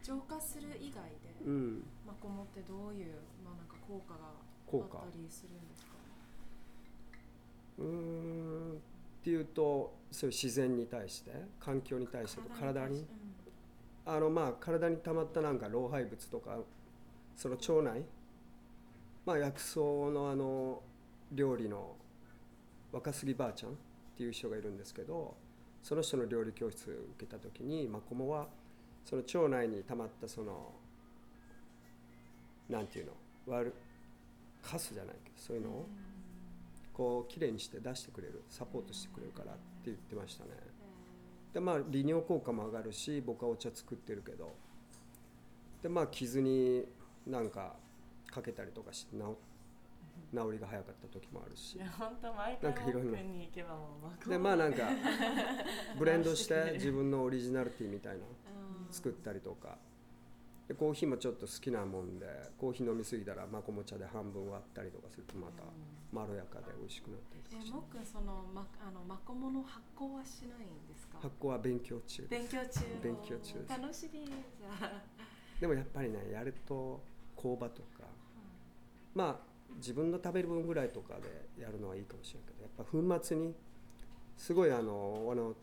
[0.05, 1.01] 浄化する以外、
[1.45, 1.83] うん。
[2.05, 5.91] マコモってどういう、まあ、なんか効果があったりするんですか？
[7.79, 8.73] うーん。
[8.73, 13.05] っていうとそういう自然に対して環境に対してと体に
[14.05, 16.59] あのまあ体に溜まったなんか老廃物とか
[17.35, 18.05] その腸内？
[19.25, 20.83] まあ薬草のあの
[21.31, 21.95] 料理の
[22.91, 23.73] 若杉ばあちゃんっ
[24.15, 25.35] ていう人がいるんですけど
[25.81, 28.47] その人の料理教室を受けた時にマコモは
[29.03, 30.71] その腸内に溜まったその
[32.69, 33.11] なんていうの？
[33.47, 33.73] 悪
[34.61, 35.69] カスじゃないけどそういうの？
[35.69, 35.87] を
[36.93, 40.51] こうきれいにして出してくれるサポートしてくれるからって言ってましたね。
[41.53, 44.53] でまあ利尿効果も上がるし僕はお茶作ってるけど。
[45.83, 46.85] でまあ傷に
[47.27, 47.75] なんか
[48.31, 49.35] かけたりとかして治
[50.33, 51.79] 治りが早かった時もあるし。
[51.99, 53.19] 本当毎なんかいろんな。
[53.19, 53.89] に行けばも
[54.25, 54.83] うでまあなんか
[55.99, 58.23] ブレンドして自分のオリジナリティみたいな
[58.89, 59.77] 作ったりとか
[60.67, 62.25] でコーヒーもちょっと好きなもんで
[62.57, 65.63] コーヒー飲みすぎたらマコモ茶で半分割ったりとかするとまた
[66.11, 71.19] まろやかで美味しくなったりとかしてえもっくんそのまあのマコモの発酵はしないんですか？
[71.21, 73.69] 発酵は勉強中勉強中勉強中です。
[73.69, 75.01] 楽しみじゃあ、
[75.61, 76.99] でもやっぱりねやると
[77.35, 78.07] 工場とか
[79.13, 81.15] まあ自分の食べる分ぐらいとか
[81.55, 82.71] でやるのはいいかもしれないけどやっ
[83.11, 83.53] ぱ粉末に
[84.37, 85.53] すごいあのあの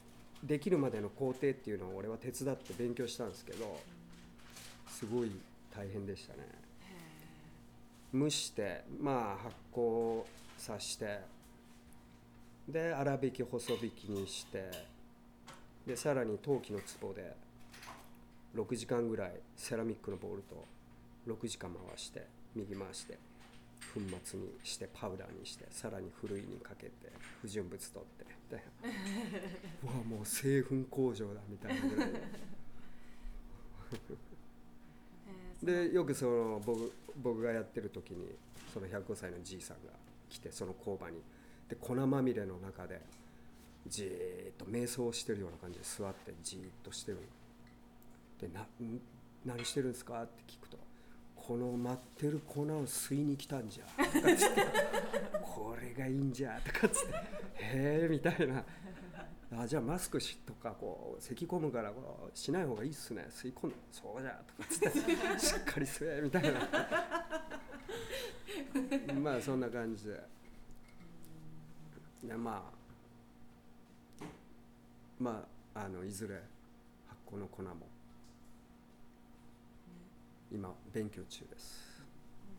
[0.44, 3.78] できるまでの工程っていうのを俺は手伝って勉強したんですけど
[4.92, 5.30] すごい
[5.74, 6.40] 大変でしたね。
[8.14, 10.22] 蒸してまあ発酵
[10.58, 11.20] さして
[12.68, 14.70] で粗挽き細挽きにして
[15.86, 17.34] でさらに陶器の壺で
[18.54, 20.62] 6時間ぐらいセラミックのボールと
[21.26, 23.18] 6時間回して右回して
[23.94, 26.92] 粉末にしてパウダーにしてさらにふるいにかけて
[27.40, 28.64] 不純物取ってみたい
[29.84, 32.10] なうわもう製粉工場だみたいなぐらい
[35.62, 38.26] でよくその僕僕がやってる時に
[38.72, 39.92] その105歳のじいさんが
[40.28, 41.22] 来てその工場に。
[41.68, 43.00] で粉まみれの中で
[43.86, 47.18] じーっと瞑想してるような感じで座ってじーっとしてる
[48.40, 48.66] でな
[49.44, 50.22] 何してるんですか？
[50.22, 50.76] って聞くと
[51.34, 54.04] この待ってる粉を吸いに来たんじゃ。
[54.04, 54.66] とかっつって。
[55.42, 56.60] これがいいんじゃ。
[56.64, 57.14] とかっつって。
[57.58, 58.64] へえみたいな。
[59.58, 63.26] あじゃあマスクしとかこう咳込むからこうしない方がいいっすね。
[63.28, 64.98] 吸い込んでそうじゃとかっつって
[65.38, 66.60] しっかり吸えみたいな。
[69.20, 70.20] まあそんな感じで。
[72.24, 72.72] でま
[74.20, 74.24] あ
[75.18, 76.40] まああのいずれ
[77.06, 77.74] 発酵の粉も
[80.50, 82.02] 今勉強中です。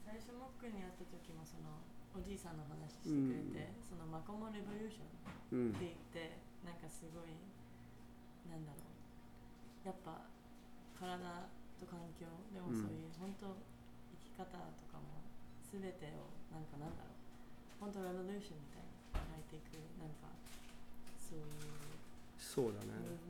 [0.06, 1.80] 最初モックに会った時もその
[2.16, 3.14] おじいさんの話してく
[3.56, 7.36] れて、そのマコモレボリューションうんって言ってなんかすごい
[8.49, 9.88] なんだろう。
[9.88, 10.23] やっぱ
[10.95, 11.19] 体
[11.80, 15.23] と環境でもそういう、本当生き方とかも
[15.67, 17.13] 全てをなんかなんだろう。
[17.80, 20.32] 本当レボリューションみたいに変えていくなんか
[21.19, 21.84] そういう
[22.39, 23.23] そうだね。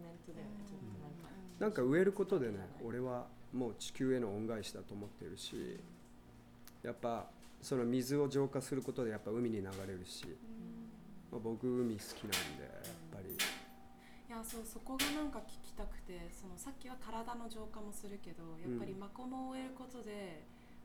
[1.60, 5.80] なんか植えることでね俺はもう地球への恩返しだと思ってるし
[6.84, 7.28] やっぱ
[7.62, 10.26] その水を浄化することでやっぱ海に流れるし、
[11.32, 12.38] まあ、僕海好きなんで
[14.34, 20.44] やそうそこがなんか聞きたくてそのさっきは体の浄化もするけどやっぱりマコモを植えることで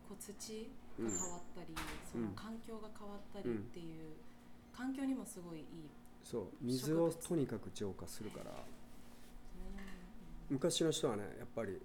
[0.09, 0.69] こう土
[1.01, 1.75] が変わったり、
[2.11, 4.17] その環境が変わったりっていう、
[4.75, 5.65] 環境にもすごいいい
[6.25, 8.51] そう水をとにかく浄化するから。
[10.51, 11.79] 昔の人はねやっぱり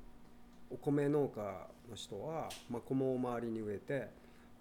[0.72, 4.08] お米農家の人はマコモを周りに植えて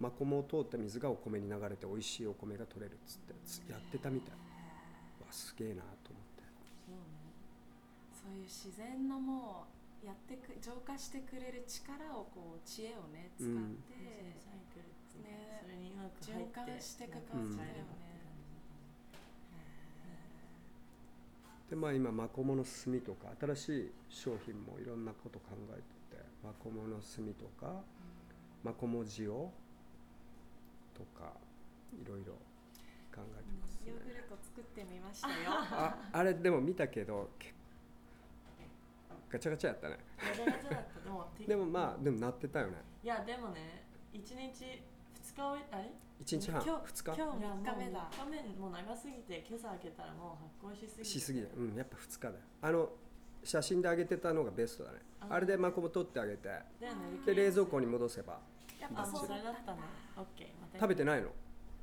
[0.00, 4.32] マコモを通った水がお米に流れて美味しいお米が取れるっつってつやってたみたい。
[4.32, 4.38] わ
[5.30, 6.01] すげえなって
[8.22, 9.66] そういう自然のも
[10.02, 13.82] うやってく浄化してくれる力をこう知恵をね使って、うん。
[14.38, 18.22] サイクルっていうかねそれにうまく入って循環していく感じだよね。
[21.70, 25.76] でまあ今マコモの炭とか新しい商品もいろんなこと考え
[26.10, 27.82] ててマコモの炭とか
[28.62, 29.26] マコモ塩
[30.92, 31.32] とか
[31.92, 32.34] いろいろ
[33.14, 33.92] 考えてますね。
[33.92, 35.34] ヨーグルト作ってみましたよ。
[35.48, 37.54] ああれでも見たけどけ
[39.32, 39.96] ガチャガチャやったね。
[40.18, 42.76] ガチャガチャだった でもでもまあでもなってたよね。
[43.02, 44.82] いやでもね1日
[45.32, 45.90] 2日おいあれ
[46.20, 47.22] ？1日半今2日日？
[47.22, 52.92] 今日いや3日目だもう3日目もう長すぎて今朝開けたらもう発酵しすぎてしすぎだようんやっぱ2日だよあの
[53.42, 56.48] 写真で上げてたのがベストだねああれでマコモ取ってあげて
[57.26, 58.40] で冷蔵庫に戻せば
[58.78, 59.78] やっぱそうだっそれだったたね
[60.16, 61.30] オッケーまた食べてないの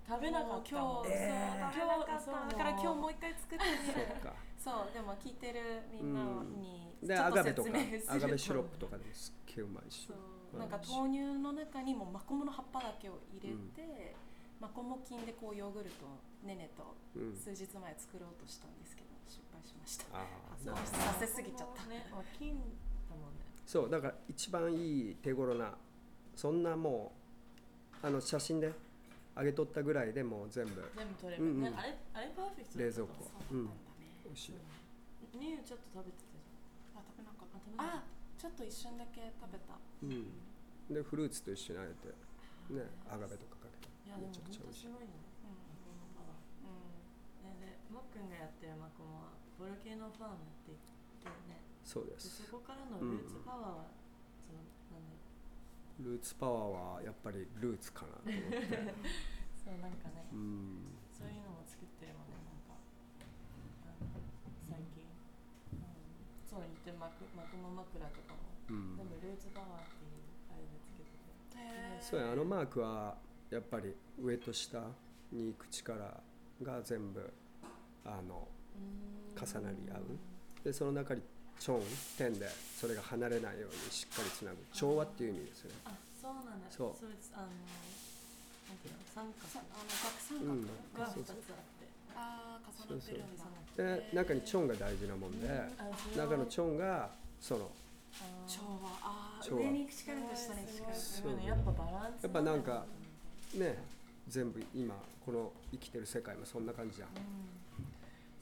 [0.07, 6.23] 食べなかった今日、えそう食べなかっただから今日もう一回作ってみるそっかそうでも聞いてるみんな
[6.57, 7.69] にでアガベとか
[8.07, 10.59] アガベシロップとかでもすっげえうまいしそう。
[10.59, 14.15] なんか豆乳の中にもマコモの葉っぱだけを入れて、
[14.59, 16.05] マコモ菌でこうヨーグルト
[16.45, 20.05] ねねとうん数日前作ろうとしたんですけど失敗しました。
[20.17, 20.25] あ
[20.73, 21.85] あさせすぎちゃった。
[21.85, 22.07] ね。
[22.11, 23.45] もう金だもんね。
[23.65, 25.73] そうだから一番いい手頃な
[26.35, 27.11] そんなも
[28.03, 28.71] うあの写真で
[29.37, 30.83] 上げとったぐらいでもう全部。
[30.97, 31.61] 全部取れば、うんうん。
[31.61, 33.23] ねあれあれパーフェクトだった冷蔵庫。
[33.23, 33.69] そうなん
[34.25, 34.53] 美味しい。
[35.37, 36.17] ニューちょっと食べて
[37.09, 38.03] 食べなかったあ
[38.37, 39.75] ちょっと一瞬だけ食べた。
[39.75, 40.31] うん。
[40.87, 42.07] でフルーツと一緒にあえて
[42.73, 43.91] ねアガベとかかけて。
[44.07, 44.87] いやでもめちゃくちゃ美味しい。
[44.87, 45.19] 本当すごいね
[46.63, 47.59] うん。
[47.61, 51.59] ねでもっくんがやってるマコモはボルケーノファームって言ってね。
[51.83, 53.91] そうでですそこからのルーツパワーは、
[54.47, 54.63] その
[54.95, 55.19] なんだろ
[55.99, 56.15] う。
[56.15, 58.95] ルーツパワーはやっぱりルーツかなと思って。
[59.59, 60.87] そうなんかね、うん。
[61.11, 61.58] そういうのも
[66.49, 68.97] そう言ってマクマクモ枕とかも、うん。
[68.97, 70.17] 全部ルーツパワーっていう
[70.49, 71.13] あれでつけて
[71.53, 72.01] て。
[72.01, 73.15] そうやあのマークは
[73.51, 74.79] やっぱり上と下
[75.31, 75.95] に行く力
[76.63, 77.21] が全部
[78.05, 78.47] あの
[79.37, 80.17] 重なり合う。
[80.63, 81.21] でその中に
[81.59, 81.81] チョン
[82.17, 82.47] 点で
[82.79, 84.57] それが離れないようにしっかりつなぐ。
[84.73, 85.75] 調和っていう意味ですよね。
[85.85, 86.67] あそうなんだ。
[86.71, 86.89] そう。
[86.89, 89.47] あのなんていうの三角。
[89.47, 90.65] さあの逆三うん。
[90.97, 91.53] 角がそう2つあって。
[91.53, 91.78] あ
[92.19, 93.45] あ重なってるんだ。
[93.79, 95.47] で中にチョンが大事なもんで
[96.17, 97.09] 中のチョンが
[97.39, 97.71] その
[98.45, 101.45] 調和あ上に行く力と下に力すごいね。
[101.47, 102.85] やっぱバランスやっぱなんか
[103.55, 103.77] ね
[104.27, 104.95] 全部今
[105.25, 107.09] この生きてる世界もそんな感じじゃん。
[107.09, 107.15] うん。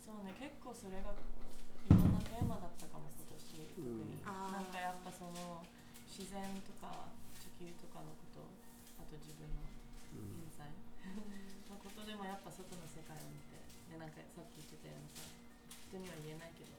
[0.02, 3.78] そうね結構それがいろんなテーマだったかも今年。
[3.78, 4.26] うん。
[4.26, 5.62] なんかやっぱその
[6.08, 6.74] 自然と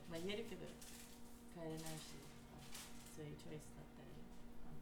[0.08, 0.64] まあ言えるけど
[1.54, 2.16] 変えれないし
[2.54, 2.60] あ
[3.14, 4.10] そういうチョイスだったり
[4.64, 4.80] あの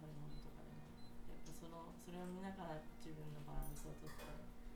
[0.00, 0.84] 食べ物とかでも。
[1.32, 4.20] やっぱそのそれを見ながら自分のバランスをとって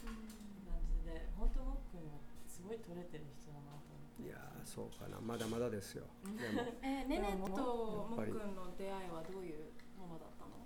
[0.04, 4.24] 感じで本当もっくんはすごい取れてる人だなと思って。
[4.24, 5.20] いやーそうかな。
[5.20, 6.04] まだまだですよ。
[6.24, 6.64] でも。
[6.82, 10.58] えーねねともやっくんの出会いはどういうものだったの？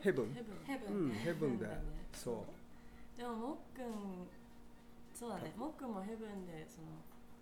[0.00, 0.34] ヘブン。
[0.34, 0.58] ヘブン。
[0.66, 0.96] ヘブン。
[0.96, 1.66] うんヘブンで
[2.12, 3.18] そう。
[3.18, 4.28] でももっくん
[5.14, 5.52] そうだね。
[5.56, 6.88] もっくんもヘブンでその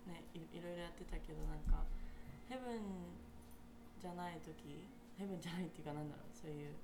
[0.06, 1.84] ねいいろいろやってたけどなんか
[2.48, 3.14] ヘブン
[4.00, 4.84] じゃない時
[5.18, 6.74] ヘブンじゃないっていうかなんだろうそういう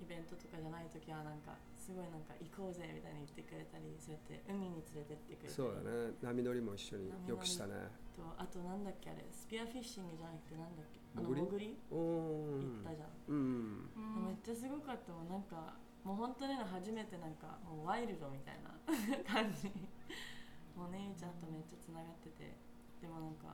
[0.00, 5.54] イベントとかじゃない時はなんかすごいなんか行こうぜみたいに言ってくれたりそうやって海に連れてってくれたり。
[5.54, 6.12] そうだね。
[6.20, 7.08] 波乗りも一緒に。
[7.24, 7.88] よくしたね。
[8.12, 11.78] とあとなんだっけあれスピアフィッシングじゃなくてなんだっけあの潜り？
[11.88, 13.08] 行ったじゃん。
[13.28, 15.28] うんめっちゃすごかったもん。
[15.30, 18.74] なんかもう本当に初めてなんかもうワイルドみたいな
[19.24, 19.70] 感じ
[20.96, 22.66] もう姉ちゃんとめっちゃつながってて。
[23.00, 23.52] でもなんか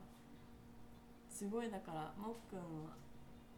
[1.29, 2.89] すごいだからもっくん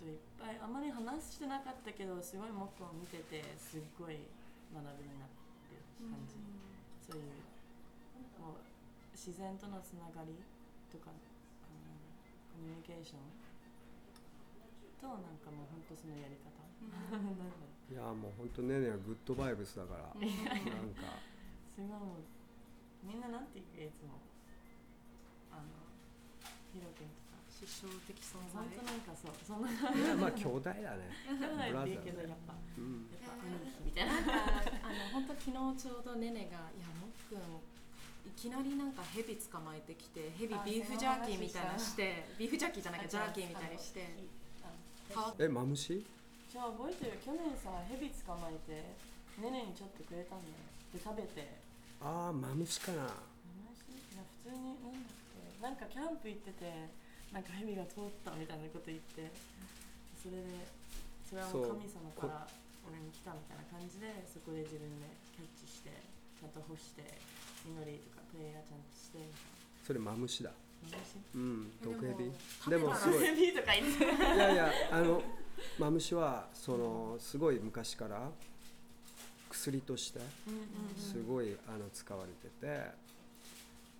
[0.01, 4.25] といっぱいあまり話してなかったけどすごいもっくんを見ててすっごい
[4.73, 5.31] 学びになっ
[5.69, 6.35] てる感じ、
[7.07, 7.31] そういう
[8.35, 8.65] こう
[9.15, 10.35] 自然とのつながり
[10.91, 11.95] とかあの
[12.51, 13.23] コミュニケーション
[14.99, 16.51] となんかもう本当そのやり方、
[17.95, 20.03] いやーもう本当ねねはグッドバイブスだから。
[20.11, 21.23] なんか。
[21.77, 22.34] すごいもう
[23.05, 24.19] みんななんて言ういつも？
[25.53, 25.69] あの
[26.73, 29.69] ヒロ君とか師匠的存本在当なんかそうそんな。
[29.69, 31.13] いやまあ兄弟だね。
[31.29, 33.07] 兄弟って言うけどやっぱうん。
[33.13, 34.19] やっぱ兄貴みたいな。
[34.19, 34.33] なんか
[34.83, 37.39] あの本当昨日ちょうどねねが「いやもっくん
[38.25, 44.01] いきなりなんかヘビ捕まえてきてヘビあビーフジャーキーみたいなしてビーフジャーキーじゃなくてジャーキーみたいにして
[45.39, 46.03] えマムシ？
[46.51, 47.21] じゃあ覚えてる？
[47.21, 48.97] 去年さヘビ捕まえて
[49.45, 50.55] ねねにちょっとくれたんだよ。
[50.93, 51.64] で食べて
[52.03, 53.03] ああマムシかな。
[53.03, 56.89] マジいや普通になんだっけなんかキャンプ行ってて
[57.33, 59.31] なんかヘビが通ったみたいなこと言って
[60.21, 60.67] それで
[61.29, 62.47] それはもう神様から
[62.87, 65.91] 俺に来たみたいな感じでそこで自分でキャッチして
[66.39, 67.03] ちゃんと干して
[67.65, 69.25] 祈りとかプレイヤーちゃんとしてみ
[69.85, 70.51] それマムシだ。
[71.35, 72.31] うんえでも毒ヘビ
[72.61, 73.25] 食べたらでもすごい。
[73.25, 75.23] ヘビとか言っていやいやあの
[75.79, 78.31] マムシはそのすごい昔から
[79.55, 80.19] 薬として
[80.99, 82.91] すごいあの使われてて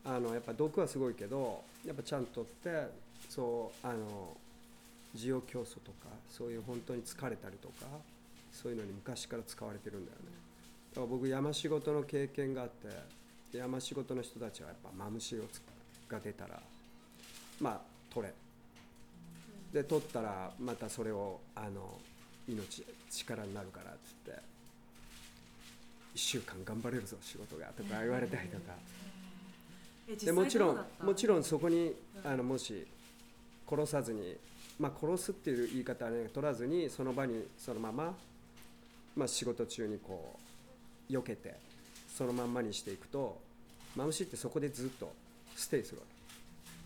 [0.05, 2.89] あのやっぱ毒はすごいけどやっぱちゃんとって
[3.31, 4.37] そうあの
[5.17, 7.87] 需要競争とかそういう本当に疲れたりとか
[8.53, 10.25] そういうのに昔から使われてるんだよね。
[10.93, 15.63] だから僕山仕事の経験があって山仕事の人たちはやっぱマムシをつ
[16.09, 16.61] が出たら
[17.61, 17.81] まあ
[18.13, 18.35] 取れ。
[19.73, 21.99] で取ったらまたそれをあの
[22.47, 24.54] 命力になるからっつって
[26.15, 28.75] 1週間頑張れるぞ仕事がとか言われたりとか。
[30.09, 32.87] えでもちろんもちろんんそこにあのもし
[33.67, 34.37] 殺さずに
[34.79, 38.15] まあ殺すっていう言い方はね取らずにその場にそのまま、
[39.17, 40.39] まあ、仕事中にこ
[41.09, 41.55] う避けて
[42.15, 43.41] そのまんまにしていくと
[43.97, 45.11] マムシってそこでずっと
[45.57, 46.15] ステイするわけ。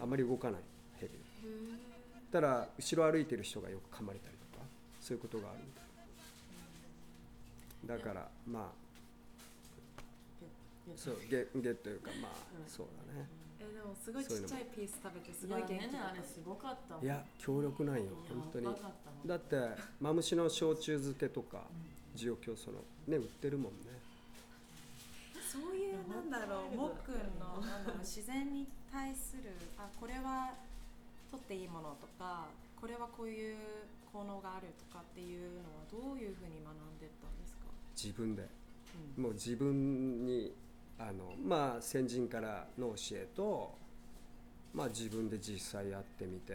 [0.01, 0.61] あんまり動かない
[1.01, 1.13] ヘビ
[2.33, 4.65] ただ後ろ歩いてる人がよく噛まれたりとか
[5.01, 5.73] そういうことがあるみ
[7.89, 8.88] たいだからまあ
[10.97, 13.29] そうゲゲというかまあうんそうだね。
[13.61, 17.05] えでもすごいちっちゃいピース食べてすごい元気いやねあれすごかったもん。
[17.05, 18.67] いや強力なんよや本当に。
[19.27, 19.57] だって
[20.01, 21.63] マムシの焼酎漬けとか
[22.17, 23.99] 需要競争のね売ってるもんね。
[25.51, 30.53] そういうなんだろうもっくんのなんだろう自然に対するあこれは
[31.31, 32.47] 取っていいものとか
[32.81, 33.57] これはこういう
[34.13, 35.51] 効能があるとかっていう
[35.91, 37.65] のはどういうふうに学んでったんですか？
[37.97, 38.47] 自分で。
[39.17, 39.23] うん。
[39.25, 40.53] もう自分に
[40.99, 43.79] あのまあ先人からの教えと
[44.75, 46.53] まあ自分で実際やってみて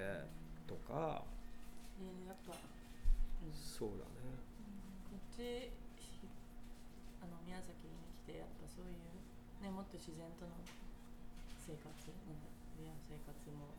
[0.67, 1.23] とか。
[1.99, 3.53] えーやっぱ、うん。
[3.53, 4.35] そうだね。
[5.07, 6.27] こっちひ
[7.21, 8.99] あの宮崎に来てやっぱそういう
[9.63, 10.51] ねもっと自然との
[11.63, 11.87] 生活
[12.27, 12.51] なんだ
[13.07, 13.71] 生活も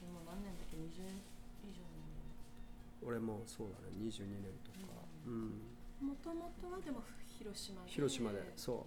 [0.00, 1.04] でも何年だっけ？20
[1.66, 2.06] 以上年
[3.04, 3.92] 俺もそうだね。
[4.08, 5.60] 22年とか、うん。
[6.00, 7.90] もともとはでも広島で。
[7.90, 8.86] 広島でそ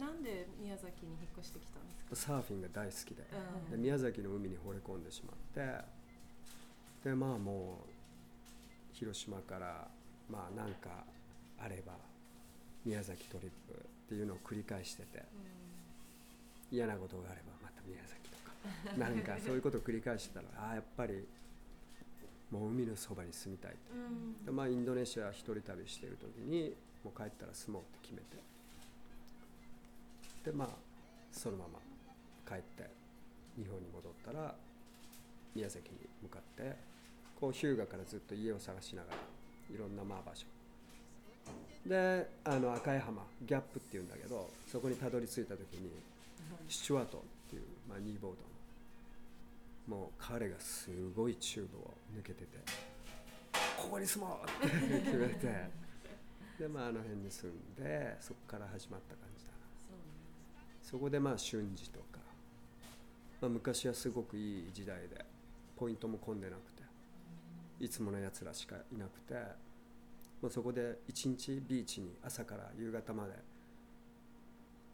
[0.00, 2.08] なんで宮崎に引っ越してきたんですか？
[2.12, 3.24] うサーフィンが大好きで。
[3.66, 3.70] うん。
[3.70, 7.08] で宮崎の海に惚れ込んでしまって。
[7.08, 9.88] でまあもう広島から
[10.30, 11.04] まあなんか
[11.58, 11.94] あれば
[12.84, 15.24] 宮崎トリップっていうのを繰り返してて。
[16.70, 18.52] 嫌なことがあればまた宮崎とか。
[18.96, 21.26] なんかそういうことを繰り返してたらああやっぱり
[22.50, 24.44] もう海のそばに住みたいってうん。
[24.46, 26.74] でまあインドネシア一人旅してる時に
[27.04, 28.38] もう帰ったら住もうって決めて
[30.44, 30.68] でまあ
[31.30, 31.78] そのまま
[32.48, 32.90] 帰って
[33.56, 34.54] 日本に戻ったら
[35.54, 36.76] 宮崎に向かって
[37.40, 39.16] こう日向からずっと家を探しながら
[39.74, 40.46] いろんなまあ場所。
[41.86, 45.90] であの赤い浜ギャップっていうんだけどそこにたどり着いた時に
[46.68, 48.30] スチュワートっていう、まあ、ニーボー
[49.88, 52.46] ドのもう彼がすごいチューブを抜けてて
[53.76, 55.82] ここに住もうって決めて
[56.60, 59.31] でまああの辺に住んでそこから始まった感じ。
[60.92, 62.18] そこでまあ瞬時とか、
[63.40, 65.24] まあ、昔はすごくいい時代で
[65.74, 66.82] ポイントも混んでなくて
[67.80, 69.32] いつものやつらしかいなくて、
[70.42, 73.32] まあ、そこで一日ビーチに朝から夕方まで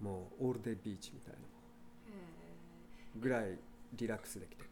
[0.01, 1.39] もうオールデイビーチみたいな
[3.21, 3.59] ぐらい
[3.95, 4.69] リラックスできてて。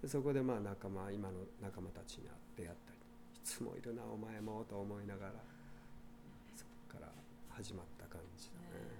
[0.00, 2.24] でそこでまあ仲間今の仲間たちに
[2.56, 2.98] 出会ったり
[3.36, 5.32] いつもいるなお前もと思いながら
[6.56, 7.12] そこから
[7.50, 8.99] 始まった感じだね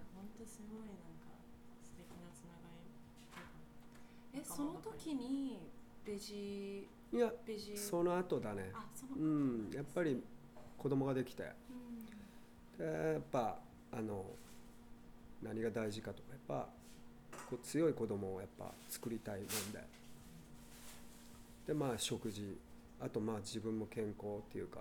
[0.61, 1.33] すごいなんか
[1.83, 2.69] 素敵なつなが
[4.35, 5.59] りえその時に
[6.05, 7.77] ベジいやベジ。
[7.77, 8.71] その後だね。
[8.75, 10.23] あそのうんやっぱり
[10.79, 11.43] 子供ができて。
[12.79, 12.87] うん。
[12.87, 13.59] でやっぱ
[13.93, 14.25] あの
[15.43, 16.69] 何が大事かとかやっぱ
[17.49, 19.85] こう強い子供をやっぱ作りたいもんで。
[21.67, 22.57] でまあ食事。
[23.03, 24.81] あとまあ自分も健康っていうか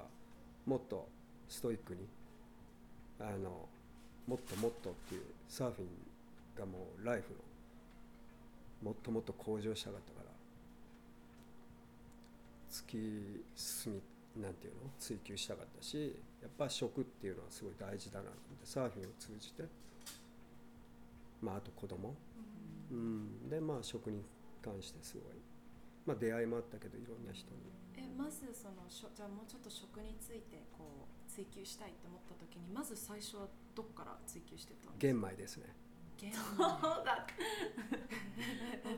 [0.65, 1.07] もっと
[1.47, 2.05] ストイックに
[3.17, 3.67] あの
[4.29, 5.87] もっともっとっていうサーフィン
[6.59, 7.33] がもうライフ
[8.83, 10.29] のもっともっと向上したかったから。
[12.69, 13.99] 突き進
[14.35, 14.81] みなんていうの？
[14.99, 18.37] 追求したかったしやっぱ食っていうのはすごい大事だなって。
[18.63, 19.63] サーフィンを通じて。
[21.41, 22.13] まああと子供。
[22.91, 23.49] うん。
[23.49, 24.21] でまあ食に
[24.61, 25.23] 関してすごい。
[26.05, 27.73] まあ出会いもあったけどいろんな人に。
[27.97, 33.47] えまずそのしょじゃあもうちょっと食についてこう追求したいって思った時にまず最初は
[33.79, 35.65] どっから追求してたんです玄か米ですね。
[36.17, 37.25] 玄そうだ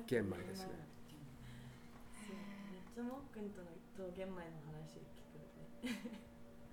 [0.08, 0.70] 玄米ですね。
[2.72, 6.02] めっちゃもっくんとのと玄米の話聞くね。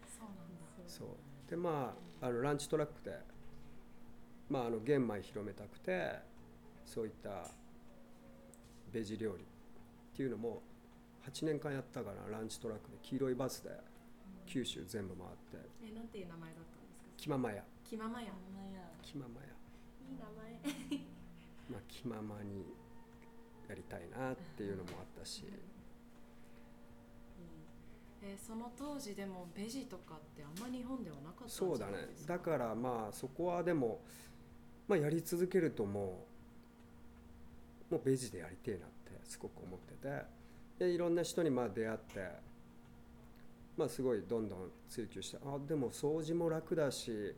[0.09, 0.89] そうなんだ。
[0.89, 1.09] そう。
[1.51, 3.19] でまああのランチトラックで
[4.49, 6.19] まああの玄米広めたくて
[6.87, 7.51] そういった
[8.91, 9.47] ベジ料理っ
[10.17, 10.63] ていうのも
[11.31, 12.39] 8年間やったかな。
[12.39, 13.69] ランチトラックで黄色いバスで
[14.47, 15.31] 九州全部回っ
[15.63, 15.69] て。
[15.85, 17.05] えなんていう名前だったんですか？
[17.19, 18.53] 気ままや気ままやあん。
[18.55, 19.47] まや気ままや。
[20.07, 21.01] いい名前。
[21.72, 22.64] まあ気ままに
[23.66, 25.45] やりたいなっていうのもあったし。
[28.20, 32.09] えーその当時でもベジとかってあんま日本ではなかったそうだね。
[32.26, 34.03] だからまあそこはでも
[34.86, 36.26] まあやり続けるとも
[37.91, 40.24] うもうベジでやりてえなってすごく思ってて。
[40.78, 42.30] でいろんな人にまあ出会って
[43.76, 47.34] まあすごいどんどん追求してあでも掃除も楽だし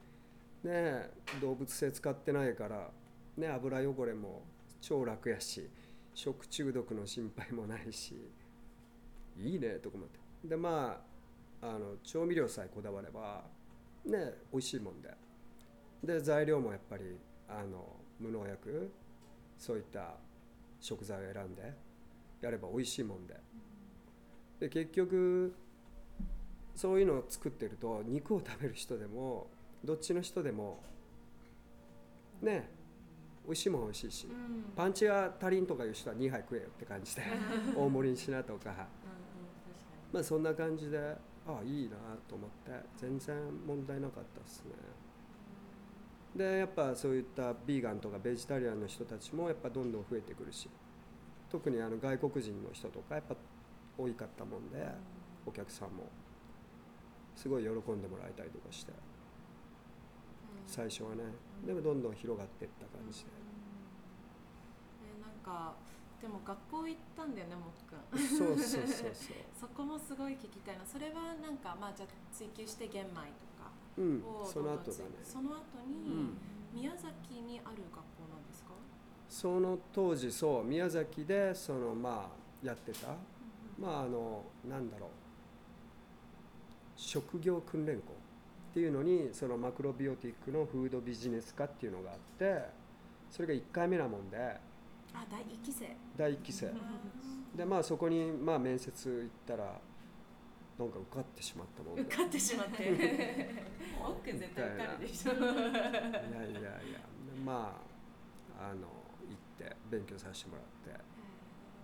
[0.65, 2.91] ね動物性使ってないから
[3.37, 4.43] ね油汚れも
[4.81, 5.69] 超楽やし
[6.15, 8.15] 食中毒の心配もないし
[9.37, 10.19] いいねとか思って。
[10.45, 11.03] でま
[11.63, 13.45] ああの調味料さえこだわれば
[14.05, 15.15] ね美味しいもんで。
[16.03, 18.91] で材料もやっぱりあの無農薬
[19.59, 20.15] そういった
[20.81, 21.75] 食材を選んで
[22.41, 23.37] やれば美味しいもんで。
[24.59, 25.55] で結局
[26.75, 29.51] そういうのを作ってると肉を食べる人でも
[29.85, 30.83] どっちの人でも
[32.43, 32.71] ね
[33.45, 34.73] 美味しいもん美味しいしうん。
[34.77, 37.23] パンチが足りんとかいう人は2杯食えよって感じで
[37.77, 38.71] 大盛りにしなとか。
[38.71, 38.77] うん
[40.13, 40.99] まあそんな感じで
[41.47, 41.97] ああいいな
[42.29, 44.73] と思って全然問題なかったですね。
[46.35, 50.69] でやっぱそういったビーガンとかベジタリアンの人たちもやっぱどんどん増えてくるし
[51.49, 53.35] 特にあの外国人の人とかやっぱ
[53.99, 54.87] 多かったもんで
[55.47, 56.09] お客さんも。
[57.37, 58.93] すごい喜んでもらえたりとかして
[60.71, 61.25] 最初はね。
[61.67, 63.31] でもどんどん広がっていった感じで。
[65.03, 65.75] えなんか
[66.23, 68.19] でも学校行ったんだよねもっくん。
[68.39, 69.37] そうそうそうそう。
[69.59, 70.87] そこもすごい聞きたいな。
[70.87, 73.27] それはなんかまあじゃあ追求して玄米とか
[73.99, 74.23] うん。
[74.25, 75.05] をその後だね。
[75.25, 76.37] その後うにん。
[76.73, 78.71] 宮崎にある学校なんですか、
[79.29, 80.65] その当時そう。
[80.65, 83.17] 宮崎でそのまあやってた。
[83.77, 85.11] まああのなんだろう。
[86.97, 88.13] 職業訓練校
[88.71, 92.67] っていうのにそのマクロビオティックのフードビジネス科っていうのがあって
[93.31, 94.37] それが1回目なもんで
[95.13, 95.97] あ第一期生。
[96.17, 96.73] 第1期生。
[97.57, 99.65] でまあそこにまあ面接行ったら
[100.79, 102.03] なんか受かってしまったもんで。
[102.03, 103.65] 受かってしまって。
[104.01, 105.45] 奥絶対受かるでしょいやい
[106.55, 107.01] やいや。
[107.45, 107.77] ま
[108.57, 111.01] ああの行って勉強させてもらって。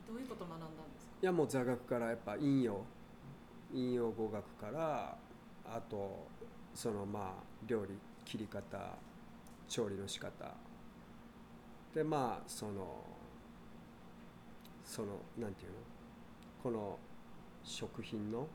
[0.06, 1.12] どういうこと学んだんですか？
[1.20, 2.84] いやもう座学からやっぱ陰陽
[3.72, 5.18] 陰陽語学から
[5.64, 6.28] あと
[6.76, 8.78] そのまあ料理切り方
[9.66, 10.54] 調理の仕方。
[11.94, 13.02] でまあその
[14.84, 15.08] その
[15.38, 15.78] なんていうの？
[16.62, 16.98] この
[17.64, 18.46] 食品の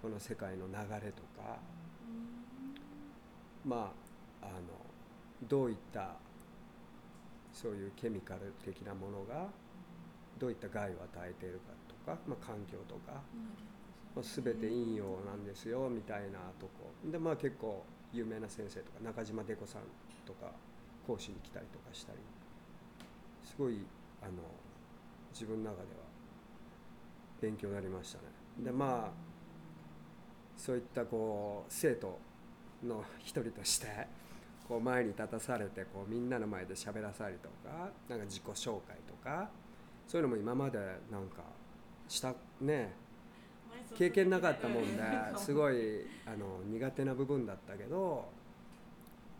[0.00, 0.72] この世界の流
[1.04, 1.58] れとか
[3.64, 3.92] ま
[4.42, 4.60] ああの
[5.48, 6.16] どういった
[7.52, 9.46] そういうケミカル的なものが
[10.38, 13.20] どういった害を与えているかとか、まあ、環境とか、
[14.20, 17.82] 全て陰陽なんですよみたいなとこでまあ結構
[18.12, 19.82] 有名な先生とか中島デコさん
[20.26, 20.52] とか
[21.06, 22.18] 講師に来たりとかしたり
[23.42, 23.78] すごい
[24.20, 24.32] あの
[25.32, 26.02] 自分の中では
[27.40, 28.24] 勉強になりましたね。
[28.58, 29.10] でまあ
[30.56, 32.18] そういったこう生徒
[32.84, 34.06] の一人として
[34.68, 39.50] こう前に立たされてこうみんなの前で喋らされたりとかなんか自己紹介とか
[40.06, 40.78] そういうのも今まで
[41.10, 41.42] なんか
[42.08, 42.92] したね
[43.94, 45.02] 経験なかったもんで
[45.36, 48.28] すごいあの苦手な部分だったけど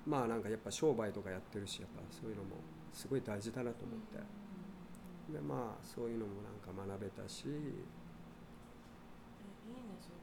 [0.07, 2.57] まあなんかやっぱ商売とかやってるしやっぱそういうのも
[2.93, 4.43] すごい大事だなと思って。
[5.33, 7.65] でまあそういうのもなんか学べたし、えいいね
[10.01, 10.17] それ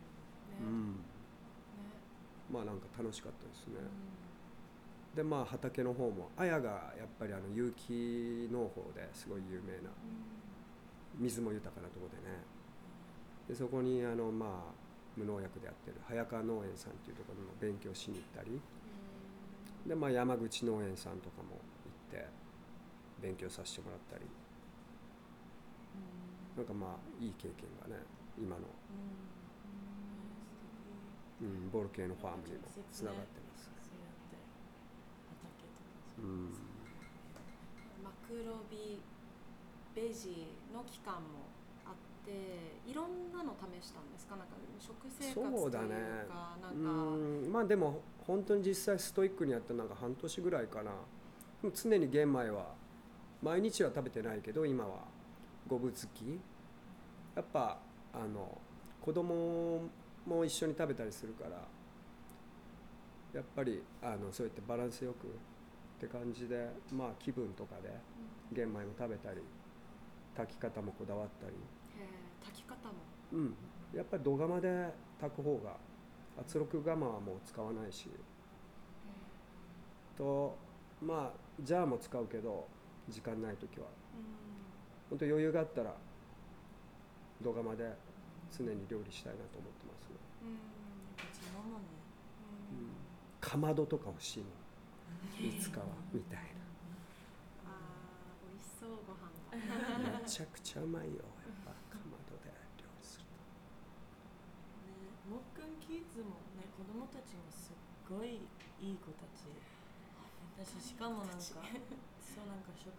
[0.60, 0.62] ね。
[0.62, 0.98] うん、ね。
[2.52, 3.76] まあなんか楽しかったですね。
[5.14, 9.90] うでまあ畑の方も綾がやっぱりあの有機農法ですごい有名な
[11.18, 12.59] 水も豊かなところでね
[13.50, 14.50] でそこにあのまあ
[15.18, 18.62] 無農薬でやってる早川農園さんっていうところにも勉強しに行ったり。
[19.88, 21.58] でまあ山口農園さんとかも
[22.14, 22.28] 行って
[23.20, 24.26] 勉強させてもらったり。
[26.56, 28.04] なんかまあいい経験がね
[28.38, 28.62] 今の、
[31.42, 33.72] うん、ボルケーノファームにもつながってます。
[36.16, 36.50] そうん。
[38.04, 39.02] マクロビ
[39.96, 41.49] ベジの期間も
[42.28, 44.36] いろんなの試したんですか？
[44.36, 45.96] なんか食生活というそうだかね。
[46.62, 46.76] なんかう
[47.48, 47.52] ん。
[47.52, 50.92] まあでも本当に実際ストイックにやったのなんか半年ぐらいかな。
[51.74, 52.74] 常に玄米は
[53.42, 55.20] 毎日は食べてないけど今は。
[55.68, 56.40] 五分月
[57.36, 57.78] やっぱ
[58.12, 58.60] あの
[59.02, 59.82] 子供
[60.26, 61.52] も一緒に食べたりするから
[63.34, 65.30] やっぱりあのそうやってバランスよくっ
[66.00, 67.94] て感じでまあ気分とかで
[68.52, 69.42] 玄米も食べたり
[70.36, 71.54] 炊き方もこだわったり
[72.54, 72.94] き方も
[73.32, 73.56] うん、
[73.94, 75.78] やっぱり土釜で炊く方が
[76.40, 78.10] 圧力釜はもう使わないし。
[80.18, 80.58] と
[81.02, 82.68] まあジャーも使うけど
[83.08, 83.86] 時間ない時は。
[85.10, 85.96] 本当余裕があったら
[87.42, 87.96] 土釜で
[88.56, 91.86] 常に料理したいなと思ってますね、やっぱ邪魔もね。
[92.72, 92.92] うん、
[93.40, 94.46] かまどとか欲しいの。
[95.40, 96.40] いつかはみたい
[97.66, 99.58] あー美味しそうご飯が。
[100.14, 103.34] なめちゃくちゃうまいよやっぱかまどで料理するね
[105.26, 108.42] もっくんキッズもね子供たちもすっごい
[108.82, 109.48] いい子たち。
[110.60, 112.92] 私しかもなんかそうなんか食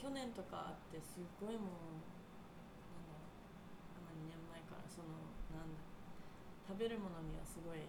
[0.00, 2.00] 去年とかあってすっごいもう
[2.96, 3.28] なんだろ
[4.00, 5.20] うまあ2年前からその
[5.52, 5.84] なんだ
[6.64, 7.84] 食べるものにはすごい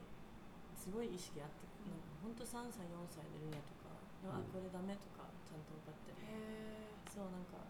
[0.76, 3.96] すごい意識あってなんかほんと3歳4歳でルネとか
[4.36, 4.52] うん。
[4.52, 6.20] これダメとかちゃんと分かってる。
[6.28, 7.64] へそうなんか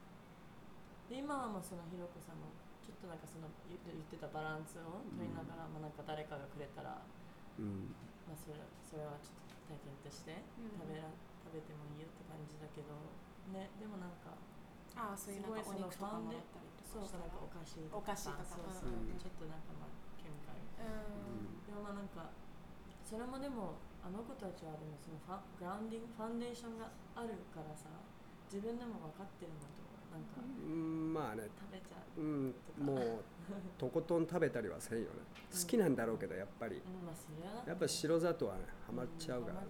[1.13, 2.49] で今はもうそのひろこさんも
[2.81, 6.99] ちょっとなんかその言って言ってたバランスを取りながら、まあなんか誰かがくれたら、
[7.57, 7.93] うん。
[8.29, 10.77] まあ、それそれはちょっと体験としてうん。
[10.77, 11.09] 食べら、
[11.45, 12.93] 食べてもいいよって感じだけど
[13.53, 14.35] ねでもなんか
[14.97, 17.29] ああそういうなんかお肉とかもらったりとそうかしたら。
[17.29, 19.15] なんかお菓子とお菓子とかそうそう、うん。
[19.15, 20.89] ちょっとなんかまあケミカルう
[21.39, 21.63] ん。
[21.63, 22.29] でもまあなんか
[23.07, 27.87] それもでもあの子たちはでもそのファグラウンディングファンデーションがあるからさ
[28.51, 31.49] 自分でも分かってるのとなんかうんまあね。
[31.59, 33.19] 食べちゃう、うんもう
[33.77, 35.09] とことん食べたりはせんよね。
[35.51, 36.81] 好きなんだろうけどやっぱり。
[37.65, 39.67] やっぱ白砂糖はねハマっちゃうからね。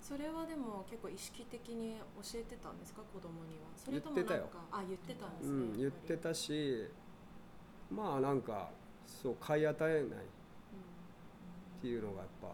[0.00, 3.02] それはでも結構意識的に教えてたんですか？
[3.12, 3.66] 子供には。
[3.74, 6.88] それともなんか言ってあ言ってたんですね、うん、言ってたし
[7.90, 8.70] まあなんか
[9.04, 10.02] そう買い与えない。
[10.02, 10.04] っ
[11.80, 12.48] ていうのがやっぱ、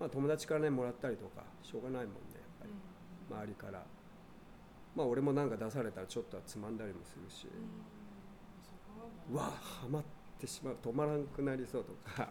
[0.00, 2.72] まあ、友達からねもらったりとかしょうがないもんねやっぱり。
[3.30, 3.82] 周りから
[4.94, 7.48] まあ俺もなんか出されたらちょっとはつまんだりもするし、
[9.30, 10.04] うわハマっ
[10.38, 10.76] てしまう。
[10.82, 12.28] 止まらんくなりそうとか。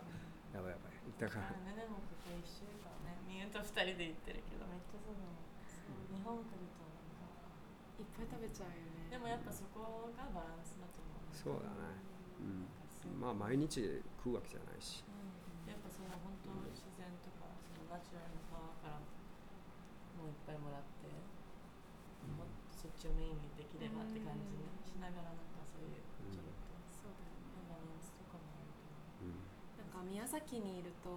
[0.53, 0.99] やばいやばい。
[1.17, 1.49] だから。
[1.65, 5.41] ねでもここ一週間ねみゆと二人で行ってるけどめっちゃそうだもん
[6.11, 7.49] 日本来るとなんか
[7.97, 9.09] いっぱい食べちゃうよね。
[9.09, 11.33] でもやっぱそこがバランスだと思う。
[11.33, 11.97] そうだね。
[12.43, 12.69] うん。
[13.17, 13.81] まあ毎日
[14.21, 15.01] 食うわけじゃないし。
[15.65, 18.99] やっぱその本当の自然とかそのナチュラルなパワーから
[20.19, 20.90] もういっぱいもらって、
[23.01, 26.69] とそっちをメインにできればって感じにしながらなんかそういうちょっと
[27.01, 29.41] そうだよねバランスとかもあると思ううん。
[29.81, 31.09] なんか宮崎にいると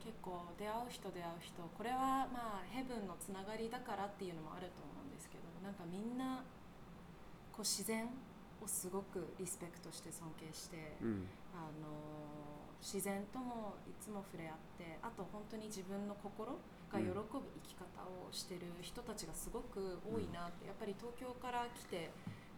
[0.00, 6.40] 結構出会う人出会う人これはまあヘブンのつながりだからっていうのもあると思うんですけどなんかみんな
[7.52, 8.08] こう自然
[8.64, 11.28] をすごくリスペクトして尊敬して、うん。
[11.52, 11.90] あの
[12.78, 16.54] 自然ともいつも触れ合ってあと本当に自分の心
[16.90, 17.20] が喜ぶ
[17.62, 22.10] 生き方をしてる人たちがすごく多いなって、やっぱり東京から来て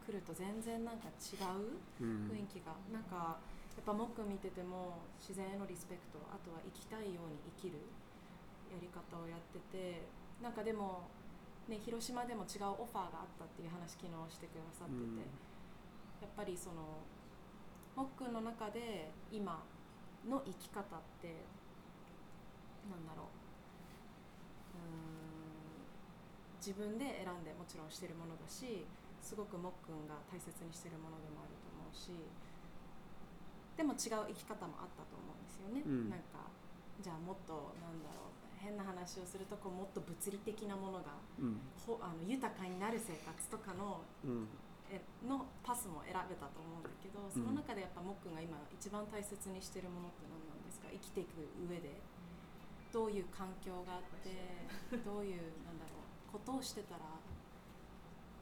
[0.06, 2.30] くると全然なんか違ううん。
[2.30, 3.38] 雰囲気が、なんか
[3.76, 7.78] やっぱモック見てても自然へのリスペクトあとは生きたいように生きる
[8.70, 10.02] やり方をやってて
[10.42, 11.08] なんかでも、
[11.68, 15.18] ね、広島でも違うオファーがあったっていう話昨日してくださってて、うん。
[16.20, 17.00] やっぱりその
[17.96, 19.64] モックの中で今
[20.28, 21.46] の生き方って
[22.90, 23.39] なんだろう
[26.60, 28.84] 自分で選んでもちろんしてるものだし
[29.20, 32.12] すごくもっくんが大切にしてるものでもあると思うし
[33.76, 36.12] でも違う生き方もあったと思うんですよね、うん。
[36.12, 36.52] なんか
[37.00, 41.56] じゃあもっとなんだろう変な話をするとこうもっと物理的なものがうん。
[41.80, 44.48] ほあの豊かになる生活とかのうん。
[44.90, 50.90] えのパスも選べたと思うんだけどその中でやっぱもっくんが今一番大切にしてるものって何なんですか？
[50.90, 52.02] 生きていく上で
[52.93, 54.30] どういう環境があって
[55.05, 57.01] どういうなんだろうことをしてたら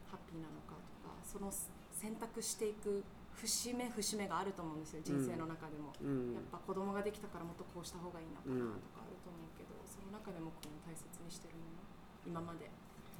[0.08, 1.52] ハッピーなのかとかその
[1.92, 3.04] 選択していく
[3.38, 6.34] 節目節目があると思うんですよ人生の中でも、うん。
[6.34, 11.86] やっぱ子供ができたからもっとこうした方がいいのかなうんとかあると思うけど、その中でもこの大切にしてるもの
[12.26, 12.66] 今まで。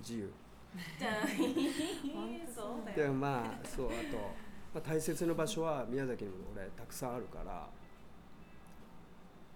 [0.02, 0.32] 自由。
[2.94, 4.18] でもまあそうあと、
[4.74, 7.68] まあ、大切な場所は宮崎にも俺たくさんあるから、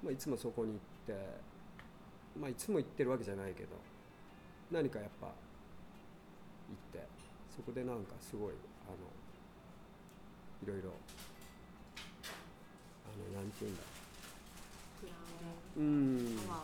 [0.02, 1.51] まあ、いつもそこに行って、
[2.40, 3.68] まあ、いつも行ってるわけじゃないけど
[4.70, 5.34] 何かやっぱ行っ
[6.92, 7.06] て
[7.54, 8.54] そこでなんかすごい
[8.88, 8.96] あの
[10.64, 10.90] いろいろ
[13.04, 13.82] あのなんて言うんだ。
[15.76, 15.84] うん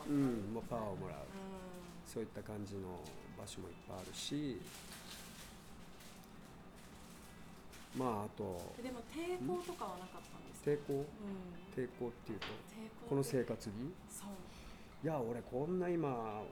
[0.08, 0.62] うんもう。
[0.68, 1.18] パワーをもらう。
[1.18, 1.22] う
[2.06, 3.00] そういった感じの
[3.38, 4.60] 場所もいっぱいあるし
[7.96, 8.44] まああと
[8.80, 10.70] んでも抵抗とかはなかったんですか？
[10.70, 10.92] 抵抗？
[10.94, 11.04] うん。
[11.84, 12.46] 抵抗っていうと
[13.08, 13.92] この生活に？
[14.08, 14.28] そう、
[15.04, 16.08] いや俺こんな今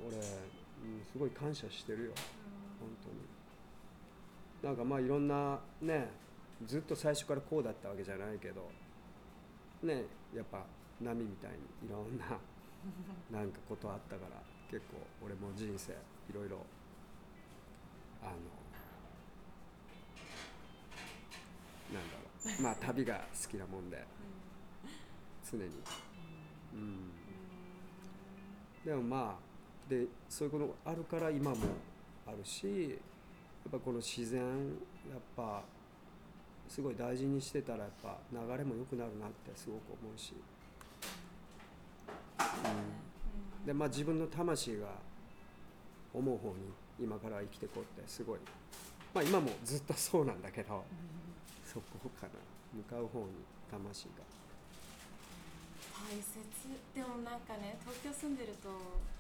[0.07, 0.23] 俺、うん、
[1.11, 2.13] すごい感謝してるよ。
[2.79, 3.37] 本当に。
[4.63, 6.09] なんかまあいろんなね
[6.65, 8.71] ずっと最初からこうだったわけじゃないけど
[9.83, 10.65] ねやっぱ
[11.01, 12.39] 波みたいにいろんな
[13.31, 14.95] なんかことあったから結構
[15.25, 15.97] 俺も人生い
[16.33, 16.65] ろいろ
[18.23, 18.33] あの
[21.95, 22.63] なんだろう。
[22.63, 24.05] まあ旅が好きなもんで
[25.51, 25.65] 常に。
[26.75, 27.16] うん
[28.87, 31.57] でもまあでそういうことがあるから今も
[32.25, 32.95] あるしや
[33.69, 35.65] っぱこの自然やっぱ
[36.69, 40.35] すごい大事にしてたらやっぱ流れも良くなるなってすごく思うし、
[42.39, 44.87] うん、でまあ自分の魂が
[46.15, 46.55] 思う方に
[47.01, 48.39] 今から生きていこうってすごい。
[49.13, 50.85] まあ今もずっとそうなんだけど
[51.65, 52.33] そこかな
[52.73, 53.33] 向かう方に
[53.69, 54.36] 魂が
[56.07, 56.39] 大切。
[56.95, 58.71] でもなんかね東京住んでると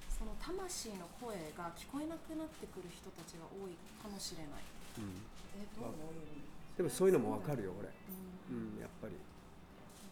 [0.07, 4.63] その魂の声が聞こえなくなってくる人たちが多いかもしれない、
[5.03, 5.21] うん。
[5.59, 5.91] えどう？
[5.91, 7.91] 思うでもそういうのもわかるよ俺。
[7.91, 8.79] うん。
[8.79, 9.15] うんやっぱり。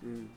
[0.02, 0.30] うん。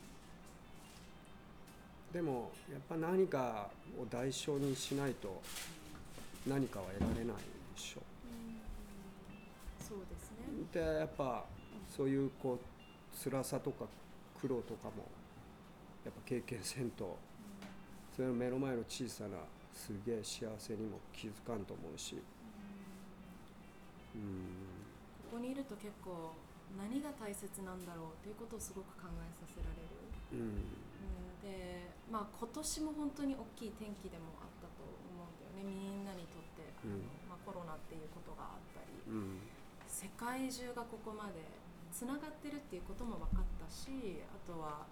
[2.13, 3.69] でもやっぱ何か
[3.99, 5.41] を代償にしないと
[6.45, 7.35] 何かは得られないで
[7.75, 8.01] しょ。
[9.81, 10.37] そうですね。
[10.71, 11.43] でやっぱ
[11.95, 13.85] そういうこう辛さとか
[14.39, 15.09] 苦労とかも
[16.07, 17.19] やっぱ経験せんと。
[18.15, 19.37] それの目の前の小さな
[19.73, 22.15] すげえ幸せにも気づかんと思うし。
[24.15, 24.47] うん。
[25.29, 26.31] ここにいると結構
[26.79, 29.91] 何が大切なんだろうっていうことをすごく考えさせられる、
[30.31, 30.39] うん。
[30.39, 35.87] うん、でまあ今年も本当に大きい転機でもあったと思うん
[37.47, 39.39] コロナっていうことがあったり、うん。
[39.87, 41.39] 世界中がここまで
[41.95, 44.83] つながってるっていうことも分かったしあとは、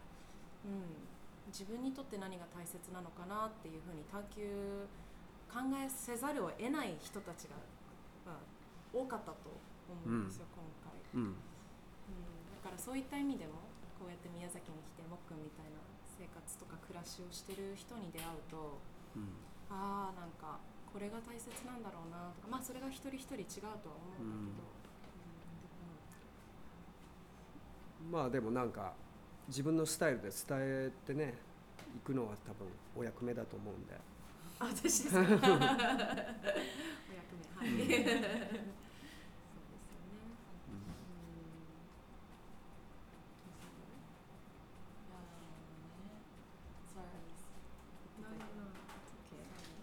[0.65, 4.89] うん、自分にとって何が大切なのかなっていうふうに探求
[5.45, 7.55] 考えせざるを得ない人たちが、
[8.25, 8.41] まあ、
[8.91, 9.53] 多かったと
[9.87, 11.29] 思うんですよ、今回、うん。
[11.29, 11.37] うん。
[12.57, 13.69] だからそういった意味でも
[14.01, 15.77] こうやって宮崎に来てもっくんみたいな
[16.17, 18.81] 生活とか暮らしをしてる人に出会うと
[19.15, 19.29] うん。
[19.69, 20.59] ああなんか
[20.91, 24.75] これが大切なんだろうなとかまあそれが一人一人違うとは思うんだけど。
[28.03, 28.11] うん。
[28.11, 28.93] まあでもなんか
[29.47, 31.33] 自分のスタイルで伝えてね
[32.05, 32.67] 行くのは多分
[32.97, 33.93] お役目だと思うんで。
[34.59, 35.19] 私ですか？
[35.21, 35.47] お役目
[37.55, 37.75] はい、うん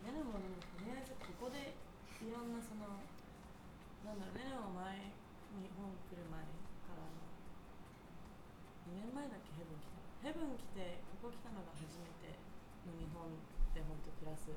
[0.02, 1.74] ねでもとりあえずここで
[2.24, 2.98] いろんなその
[4.06, 5.12] なんだろうねでも前
[5.62, 6.40] 日本来る前
[6.88, 7.12] からの
[8.90, 12.34] 2年前だっけヘブン来たヘブン来てここ来たのが初めて
[12.88, 13.30] の日本
[13.76, 14.50] で本当暮らす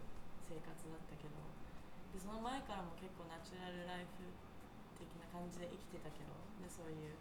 [0.45, 1.35] 生活だったけど
[2.13, 4.29] でその前からも結構ナチュラルライフ
[4.95, 6.31] 的な感じで生きてたけど
[6.61, 7.17] でそういう、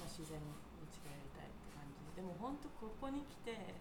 [0.00, 0.50] まあ、自然に
[0.90, 2.02] 近寄りたいって感じ。
[2.16, 3.78] ででも本当ここに来て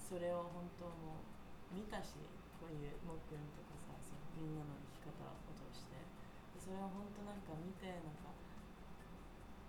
[0.00, 2.16] それを本当もう見たし
[2.56, 5.98] こういうもっくんとかさそのみんなの生き方を通して。
[6.56, 8.32] でそれを本当なんか見てなんか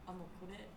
[0.07, 0.69] あもうこれ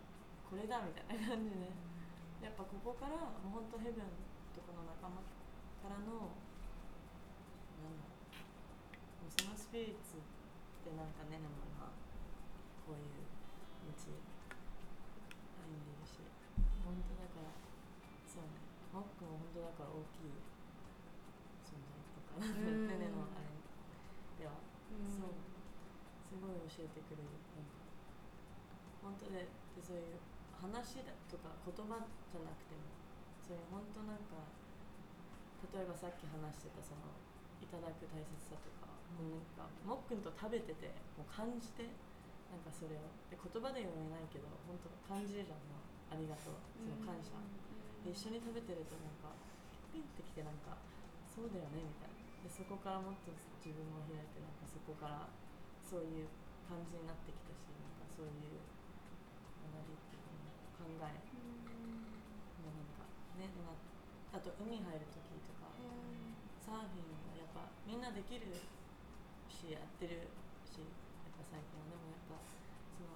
[0.47, 1.97] これだみたいな感じで。
[2.43, 4.07] やっぱここからもう本当ヘブン
[4.53, 5.19] とこの仲間
[5.83, 6.37] からの
[9.37, 10.25] そのスピリッツっ
[10.81, 11.93] てなんかねでも今
[12.89, 13.29] こういう
[13.93, 14.17] 道歩
[15.69, 16.25] んでるし
[16.81, 17.53] 本当だから
[18.25, 18.57] そうね
[18.97, 20.33] モックも本当だから大きい
[21.61, 23.53] 存在とかうんねねのあれ
[24.41, 25.37] では、うそう
[26.25, 27.85] すごい教えてくれるなんか
[29.05, 30.17] 本当ででそういう
[30.57, 32.01] 話だとか言葉
[32.33, 32.89] じゃなくても
[33.45, 34.49] そういう本当なんか
[35.73, 37.26] 例えばさっき話してたその
[37.61, 41.89] いただく大切さとか、もうなんかもっくんと食べててもう感じて
[42.53, 43.09] なんかそれを。
[43.29, 45.63] で言葉で言えないけど本当感じるじゃん。
[45.71, 46.59] もうありがとう。
[46.79, 47.35] その感謝、
[48.07, 49.35] で一緒に食べてるとなんか
[49.91, 50.79] ピンってきてなんか
[51.27, 52.17] そうだよねみたいな。
[52.47, 55.27] でそこからもっと自分も開いてなんかそこから
[55.83, 56.31] そういう
[56.71, 58.63] 感じになってきたしなんかそういう
[59.75, 60.31] 学びっていうか
[60.79, 61.19] 考え
[62.63, 63.03] もなんか
[63.39, 63.75] ねな
[64.35, 65.75] あと海入る時とか
[66.63, 67.06] サーフィン
[67.87, 68.51] みんなできる
[69.47, 70.27] しやってる
[70.67, 72.43] しやっぱ最近はでもやっぱ
[72.99, 73.15] その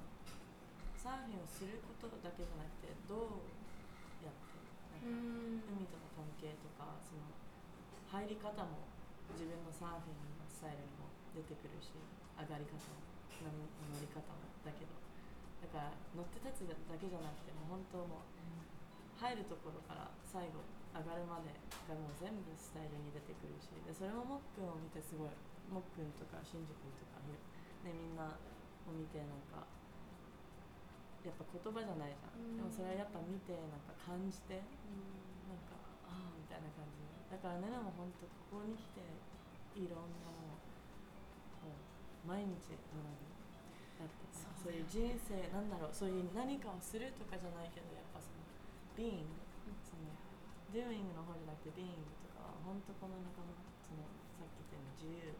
[0.94, 3.42] サーフィンをすることだけじゃなくてどう
[4.22, 4.62] やって
[4.94, 7.26] なんか海との関係とかその
[8.14, 8.86] 入り方も
[9.34, 11.90] 自分のサーフィンのスタイルにも出てくるし
[12.38, 13.02] 上がり方も
[13.42, 14.94] 波乗り方もだけど
[15.62, 18.30] だから乗って立つだけじゃなくてもう本当もう
[19.18, 20.62] 入るところから最後
[20.94, 21.52] 上がるまで
[21.90, 25.34] がもう全部スタイルに出てくるしでそれももっくんを見てすごい
[25.66, 27.34] もっくんとかしんじ君とかね
[27.82, 28.38] みんな
[28.86, 29.66] を見てなんか
[31.26, 32.56] やっぱ言葉じゃないじゃん、うん。
[32.56, 34.62] でもそれはやっぱ見てなんか感じて
[35.50, 35.76] なんか
[36.08, 39.04] ああみたいな感じだからねねも本当ここに来て
[39.78, 40.58] いろんなも
[41.70, 41.78] う
[42.26, 43.30] 毎日学び
[44.00, 48.42] だってさそういう人生なんだろうそういう何かをするとかじゃないけどやっぱその
[48.98, 49.39] being その
[50.70, 53.54] doing の方じゃなくて being とかは本当この仲間
[53.86, 54.06] その
[54.38, 55.34] さっき言ったように自由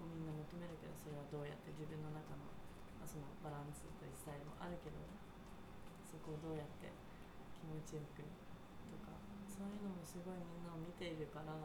[0.00, 2.44] をみんな求めるけどそれはどうやって自分の中の,、
[3.00, 5.00] まあ、そのバランスというスタイルもあるけど
[6.04, 6.92] そこをどうやって
[7.56, 8.20] 気持ちよく
[8.92, 9.16] とか
[9.48, 11.56] そういうのもすごいみんなを見ているから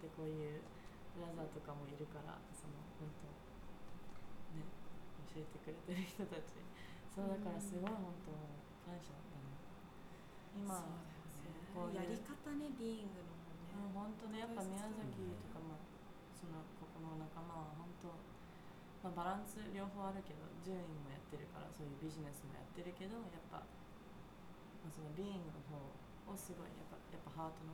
[0.00, 0.64] でこういう
[1.12, 3.28] ブラザーとかもいるからその本当
[4.56, 4.64] ね
[5.36, 6.62] 教えてくれてる人たち。
[7.10, 8.30] そうだからすごい本当
[8.86, 9.50] 感謝だね。
[10.54, 11.09] 今
[11.70, 14.98] こうやり方ねビーイングのうんも本当ねやっぱ宮崎
[15.40, 15.78] とかも
[16.34, 18.12] そのここの仲間は本当、
[19.06, 23.62] まあ、バランス両方あるけど順位もやってるからそういうビジネスもやってるけどやっぱ、
[24.82, 25.78] まあ、そのビーイングの方
[26.28, 27.72] をすごいやっぱやっぱハートの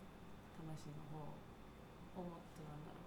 [0.61, 1.21] 魂の方
[2.21, 3.07] をもっとなんだろう。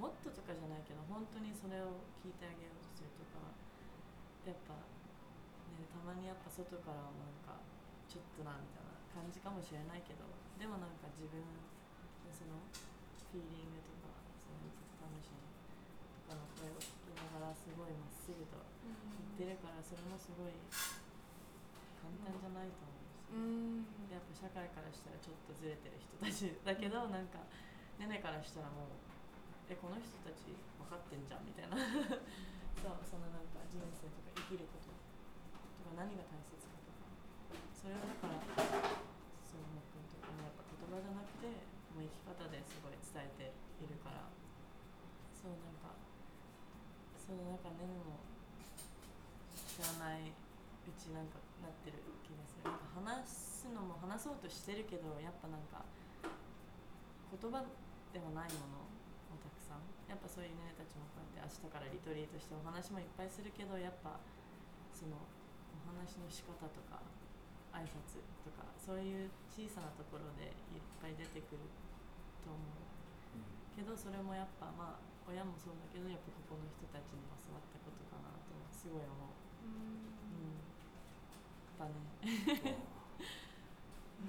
[0.00, 3.52] もっととかじゃないけど本当にそれを聞いてあげようとするとか
[4.48, 4.72] やっぱ
[5.76, 7.60] ねたまにやっぱ外からもなんか
[8.08, 8.79] ちょっとなみたいな。
[9.10, 10.24] 感じかもしれないけど
[10.58, 11.62] でもなんか自分の
[12.30, 12.56] その
[13.30, 15.34] フィーリングとかその魂
[16.16, 20.54] とかの声を聞きながらすごいまっすぐと言ってるからそれもすごい
[22.00, 24.10] 簡単じゃないと思うし、うん。
[24.10, 27.44] でやっぱ社会からしたらちょっとずれてる人たちだけどなんか
[27.98, 28.96] ねねからしたらもう
[29.70, 30.50] えこの人たち
[30.80, 31.78] 分かってんじゃんみたいな。
[32.80, 36.56] そうそのなんか人生とか生きることとか何が大切
[37.80, 38.36] それをだから
[39.40, 41.48] そうもくんとかもやっぱ言葉じゃなくて
[41.96, 44.28] もう生き方ですごい伝えているから。
[45.32, 45.96] そうなんか
[47.16, 48.20] そうなんかねも
[49.56, 52.68] 知らないうちなんかなってる気がする。
[52.68, 55.80] なんか話すのも話そうとしてるけどやっぱなんか
[56.20, 57.64] 言葉
[58.12, 59.88] ではないものをたくさん。
[60.04, 64.20] やっぱそういうねたちもこうやって明日からリトリートしてお話もいっぱいするけどやっぱ
[64.92, 65.16] その
[65.72, 67.00] お話の仕方とか
[67.72, 71.66] 挨拶とかそういう小さなところでいっぱい出てくる
[72.42, 72.80] と思う
[73.74, 79.38] けどそれもやっぱまあ親もそうだけどやっぱここの人たちに教わったことかなとすごい思う。
[79.62, 80.58] うん、
[81.78, 81.94] だね。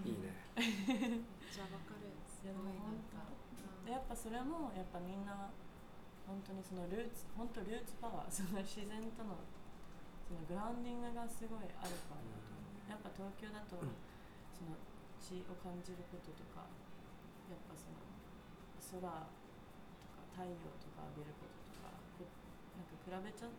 [0.05, 0.31] いいね。
[1.49, 2.13] じゃあわかる。
[2.29, 3.27] すごいなんか。
[3.89, 5.49] やっぱそれもやっぱみんな
[6.27, 9.35] 本当にそのルーツ本当ルーツパワーその自然との
[10.23, 12.40] そのグラウンディングがすごいあるから。
[12.91, 13.79] やっぱ東京だと
[14.51, 14.75] その
[15.23, 16.67] 血を感じることとか
[17.47, 18.03] やっぱその
[18.83, 21.95] 空とか太陽とか浴びることとか
[22.75, 23.55] なんか比べちゃっ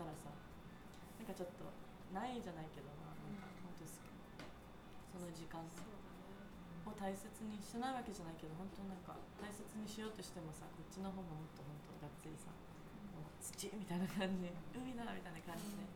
[0.00, 1.68] たらさなんかちょっと
[2.16, 5.60] ないじゃないけどまあなんか本当その時間。
[6.90, 12.50] を大切にしてないわけじゃないけど本当なんか大切にしようとしてもさこっちの方ももっと本当がっつりさ
[13.14, 15.86] もう土みたいな感じ海だみたいな感じで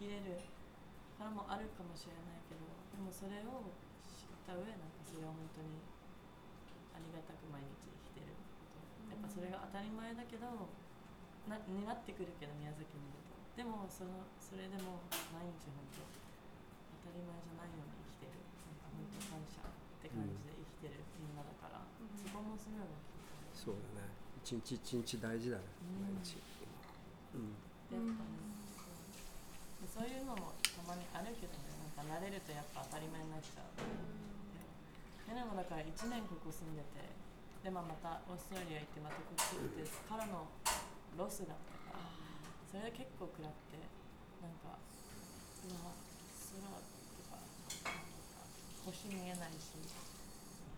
[0.00, 0.40] 生きれる
[1.22, 3.70] からもあるかもしれないけどでもそれを
[4.02, 5.78] 知った上なんかそれを本当に
[6.90, 8.82] ありがたく毎日生きてること。
[9.06, 10.66] やっぱそれが当たり前だけど
[11.46, 13.38] なになってくるけど宮崎にいると。
[13.54, 16.02] でもそのそれでも毎日本当
[17.06, 18.42] 当たり前じゃないように生きてる。
[18.66, 19.70] なんか本当感謝っ
[20.02, 23.22] て感じで生きてるみんなだから、うん、そこもすごい大きい
[23.54, 24.10] そうだね。
[24.42, 26.42] 一日一日大事だね、うん、毎日。
[27.38, 27.54] うん。
[27.94, 28.34] やっぱね、
[29.78, 29.86] う。
[29.86, 30.50] ん、そういうのも
[30.82, 37.06] たまにあるけどねなんか慣れるとやっぱ当たり前になっちゃう、うん、でもだから1年ここ住んでて
[37.62, 40.50] で、まあ、またオーストラリア行ってまたこっち行ってからの
[41.14, 42.02] ロスだったから
[42.66, 43.78] それで結構食らって
[44.42, 47.38] なんかうわ空とか
[48.90, 49.78] 星見えないし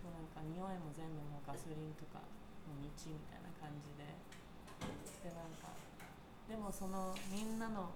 [0.05, 2.21] もうなんか匂いも全部もうガソリンとか
[2.69, 4.05] の道みたいな感じで
[5.25, 5.73] でなんか
[6.45, 7.89] でもそのみんなの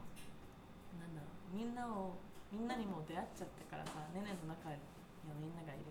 [0.98, 2.18] なんだろうみんなを
[2.52, 4.82] みんなにも出会っちゃったからさねねの中に
[5.30, 5.90] はみんながいる。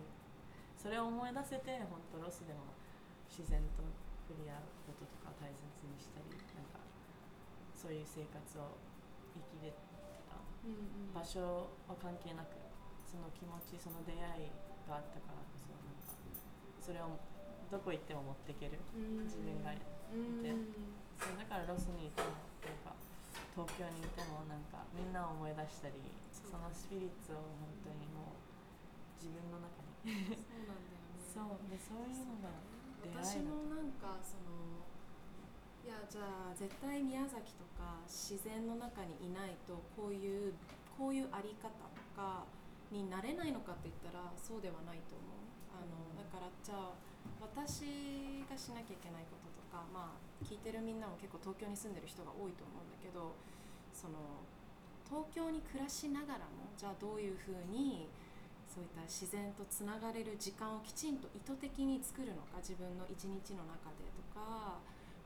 [0.79, 2.71] それを思い出せて本当ロスでも
[3.27, 3.83] 自然と
[4.31, 5.59] 触れ合うこととか大切
[5.91, 6.79] にしたりなんか
[7.75, 8.79] そういう生活を
[9.35, 9.75] 生きれ
[10.31, 12.55] た、うんうん、場所は関係なく
[13.03, 14.55] その気持ちその出会い
[14.87, 16.15] があったからこそなんか
[16.79, 17.19] それを
[17.69, 18.81] どこ行っても持っていける、
[19.29, 19.85] 自分がいて、
[21.21, 22.48] そうだからロスにいても
[23.59, 25.99] 東京にいてもなんかみんなを思い出したり
[26.31, 28.39] そのスピリッツを本当にもう
[29.19, 30.39] 自分の中に。
[30.39, 31.19] そうなんだよね。
[31.27, 32.55] そうでそういうのが
[33.19, 34.79] 私もなんかその
[35.83, 40.55] いやじゃあ絶対宮崎とか自然の中にいないとこういう
[40.95, 42.47] こういうあり方とか
[42.95, 45.51] になれないのかって言ったらそうではないと思う。
[45.75, 46.95] あのだからじゃあ
[47.43, 53.35] 私がしなきゃいけないこととかまあ聞いてるみんなも結構東京に住んでる人が多いと思うんだけど
[53.91, 54.45] その
[55.09, 58.07] 東京に暮らしながらもじゃあどういうふうに
[58.69, 64.79] そういった自然とつながれる時間をきちんと意図的に作るのか自分の一日の中でとか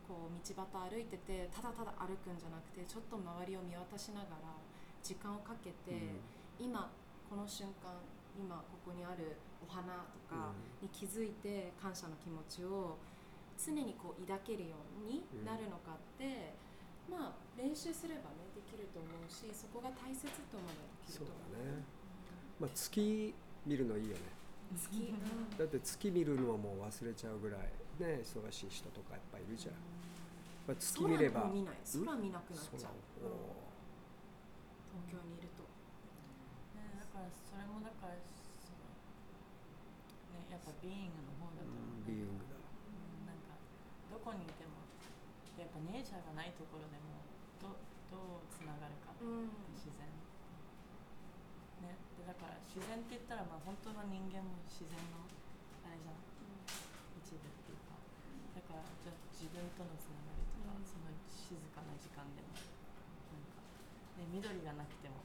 [0.07, 4.55] こう道端歩いててただただ歩くんじゃなくてちょっと周りを見渡しながら
[5.03, 6.15] 時間をかけて、
[6.61, 6.89] うん、今
[7.29, 7.99] この瞬間
[8.39, 12.97] 今ここにあるお花とかに気づいて感謝の気持ちを
[13.63, 16.59] 常にこう抱けるようになるのかって、
[17.07, 21.55] うん、まあ練習すればねできると思うしそこが大切と思えばできると思う。
[21.55, 21.87] そうだね。
[22.59, 23.35] まあ、月
[23.67, 24.23] 見るのいいよね。
[24.73, 25.13] 月、
[25.59, 27.61] だって月見るのはもう忘れちゃうぐらい
[28.01, 29.75] ね忙しい人とかやっぱいるじゃん、
[30.65, 31.43] まあ、月見れば。
[31.43, 31.77] 空見ない。
[31.85, 32.97] 空見なくなっちゃう、
[34.97, 35.69] 東京にいると、
[36.73, 38.89] ね、だからそれもだからその
[40.41, 43.61] ねやっぱビーイングの方だと思う、ね、ビーイングだ、うん、なんか
[44.09, 44.79] どこにいても
[45.59, 47.23] やっぱネイチャーがないところでも
[47.59, 47.75] ど
[48.09, 50.07] どうつながるか、うん、自然。
[51.83, 55.27] ね、でだから自然って言ったらまあ本当の人間も自然の
[55.83, 56.63] あれじゃん、うん、
[57.19, 57.99] 一部っていうか。
[58.55, 63.67] だからじゃあ自分とのつながりとか、うん、その静かな時間でもなんか、
[64.19, 65.19] ね、緑がなくても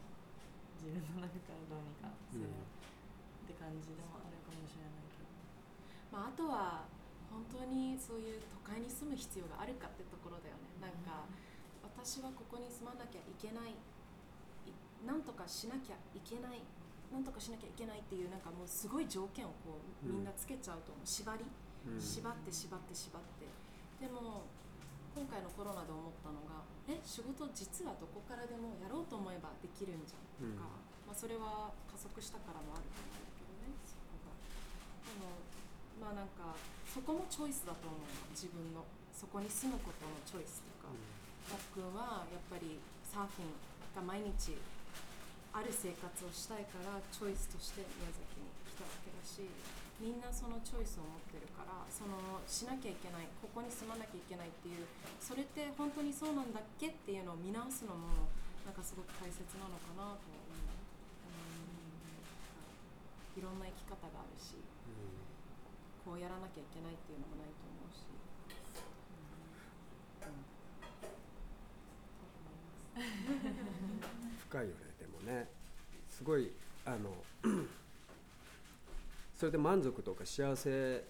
[0.82, 5.30] 自分の中からどうにかする、って感じでもあるかもしれないけど、
[6.12, 6.86] まあ、あとは
[7.38, 10.74] 本当にそういう都会に住む必要があるかってところだよね。
[10.82, 11.30] なんか、
[11.86, 13.78] 私はここに住まなきゃいけない。
[14.66, 14.74] い
[15.06, 16.66] なんとかしなきゃいけない。
[17.14, 21.06] なんとかしなきゃいけないっていうなんかもうすごい条件をこうみんなつけちゃうと思う。
[21.06, 21.46] 縛り。
[21.46, 22.02] うん。
[22.02, 23.46] 縛って縛って縛って。
[24.02, 24.50] でも
[25.14, 30.26] 今回のコロナで思ったのがえ仕事実はどこからでもやろうと思えばできるんじゃん。
[30.42, 30.68] とか、
[31.06, 34.36] まあ、それは加速したからもあると思うんだけどねそこが。
[35.08, 35.47] でも
[36.00, 38.02] まあなんかそこもチョイスだと思う。
[38.02, 38.86] の自分の。
[39.18, 40.94] そこに住むことのチョイスとか。
[41.48, 42.76] バックンはやっぱり
[43.08, 43.56] サーフィン
[43.96, 44.60] が毎日
[45.56, 49.48] ある生活をしたいからチョイスとして宮崎に来たわけだし
[49.98, 54.86] みんなそのチョイスを持ってるからそのしなきゃいけないここに住まなきゃいけないっていう
[55.24, 58.28] それって本当にそうなんだっけっていうのを見直すのも
[58.68, 60.52] なんかすごく大切なのかなと思う、
[63.32, 64.60] うん、いろんな生き方があるし
[66.08, 68.08] こうやらなきゃいけないっていうのもないと思うし、
[74.48, 75.50] 深いよねでもね。
[76.08, 76.50] すごい
[76.86, 77.12] あの
[79.36, 81.04] それで満足とか幸せ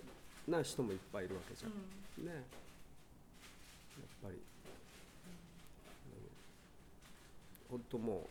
[0.48, 1.72] な人もいっぱいいるわけじゃん、
[2.26, 2.34] ね。
[2.34, 2.44] やっ
[4.24, 4.42] ぱり。
[7.70, 8.28] 本当も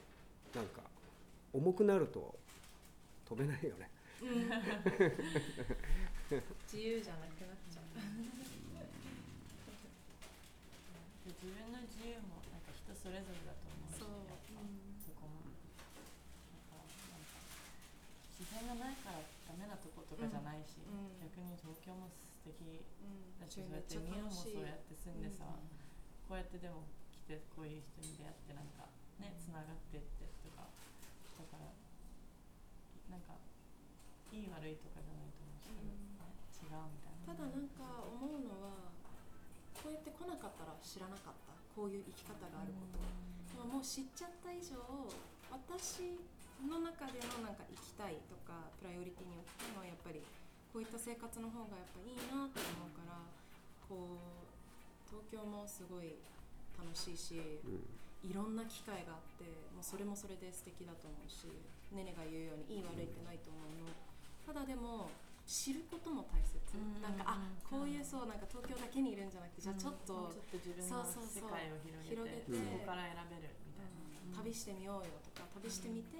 [0.52, 0.80] うなんか
[1.52, 2.34] 重くなると
[3.28, 3.88] 飛べないよね。
[4.22, 4.50] うん
[6.26, 7.86] 自由じゃなくなっちゃう。
[11.22, 17.38] 自分の自由もなんか人それぞれだと思うしやっぱうんそこもだかなんか
[18.34, 22.58] 自然がないからダメなとことかじゃないし、うん逆に東京も素敵
[23.02, 25.46] うんだしそうやってミオもそうやって住んでさ、
[26.26, 28.90] こうやってでも来てこういう人に出会ってなんか
[29.22, 30.66] ねつながってってとか
[31.38, 31.70] だから
[33.14, 33.38] なんか
[34.34, 35.45] いい悪いとかじゃないと、
[36.76, 37.32] ね違うみたいな。
[37.32, 38.92] ただなんか思うのは
[39.72, 41.56] こうやって来なかったら知らなかった。
[41.76, 42.96] こういう生き方があること。
[42.96, 43.04] を、
[43.52, 44.80] でももう知っちゃった以上
[45.52, 46.16] 私
[46.64, 50.24] の中でのなんか生きたいとかプライオリティに置くのはやっぱり
[50.72, 53.20] こういった生活の方がやっぱいいなって思うから
[53.84, 54.24] こう
[55.04, 56.16] 東京もすごい
[56.76, 57.84] 楽しいし、うん。
[58.24, 61.46] いろんな機会があってもうそれもそれで素敵だと思うし
[61.94, 63.92] ねねが言うようにいい悪いってないと思うの。
[64.42, 65.12] ただでも
[65.46, 66.98] 知ることも大切、うん。
[67.00, 71.46] なんかあうんこういうそうなんか東京だけにいるんじゃなくてじゃあちょっと、もうちょっと自分のそうそうそう。
[71.46, 76.18] 世界を広げてそこから選べるみたいな、旅してみようよとか旅してみて、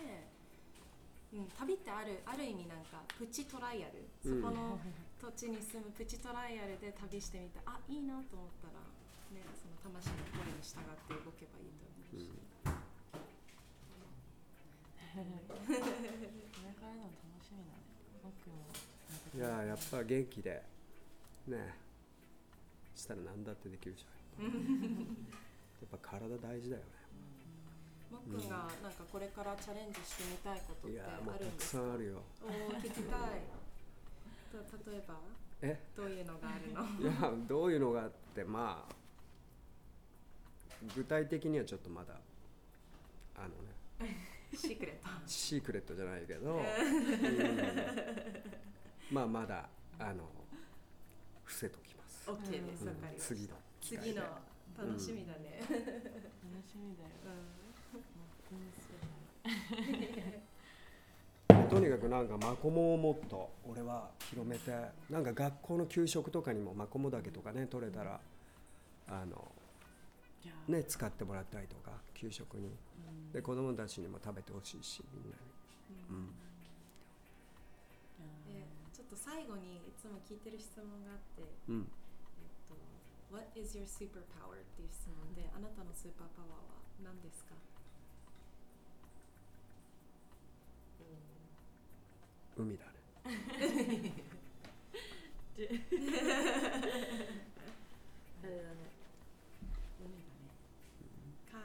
[1.35, 1.51] うん。
[1.59, 4.07] 旅ってあるある意味なんかプチトライアル。
[4.23, 4.79] そこの
[5.19, 8.79] 土地に住むプチトライアルで旅してみてあいいなと思ったら、
[9.35, 12.31] ね、その魂の声に従って動けばいいと思うし。
[15.17, 15.81] これ
[16.77, 17.09] からの
[19.37, 20.63] いややっぱ元気で
[21.47, 21.75] ね
[22.95, 24.47] したら何だってできるじゃん。
[24.49, 26.89] やっぱ体大事だよね。
[28.11, 28.49] もっくん。
[28.49, 31.83] がなんかこれからチャレンジしてみたいことっていやもうたくあるんですか？
[31.83, 32.23] さんあるよ。
[32.43, 33.43] おー聞きたい。
[34.51, 34.59] と
[34.91, 35.21] 例えば？
[35.63, 35.79] え？
[35.95, 36.81] どういうのがあるの？
[37.03, 38.95] いやどういうのがあってまあ
[40.95, 42.19] 具体的にはちょっとまだ
[43.37, 44.17] あのね。
[44.55, 45.09] シークレット。
[45.29, 46.65] シークレットじゃないけど、うん
[49.11, 49.69] まあまだ
[49.99, 50.25] あの
[51.45, 52.83] 伏せときます、OK です。
[52.83, 52.89] うん。
[52.89, 53.35] わかりました。
[53.35, 54.23] 次の次の
[54.77, 57.11] 楽しみだね、楽しみだよ。
[61.51, 61.69] うん。
[61.69, 64.71] とにかくなんかマコモをもっと俺は広めて
[65.11, 68.21] なんか学校の給食とかにもマコモダケとかね取れたら
[69.09, 69.53] あの
[70.69, 72.67] ね使ってもらったりとか給食に。
[72.67, 73.33] うん。
[73.33, 75.37] で子供たちにも食べてほしいしみんなに、
[76.11, 76.26] うん、
[79.07, 81.85] っと最後にいつも聞いてる質問があって、えっうん、
[82.69, 82.75] と
[83.31, 84.59] What is your superpower?
[84.59, 87.55] っていう質問であなたのスーパーパワーは何ですか？
[92.57, 92.91] 海だね。
[93.27, 94.17] あれだね。
[98.43, 98.91] 海だね。
[101.53, 101.59] か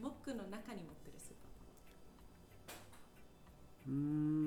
[0.00, 1.64] モックの中に持ってるスーパーパ
[2.72, 3.90] ワー。
[3.90, 4.41] うーん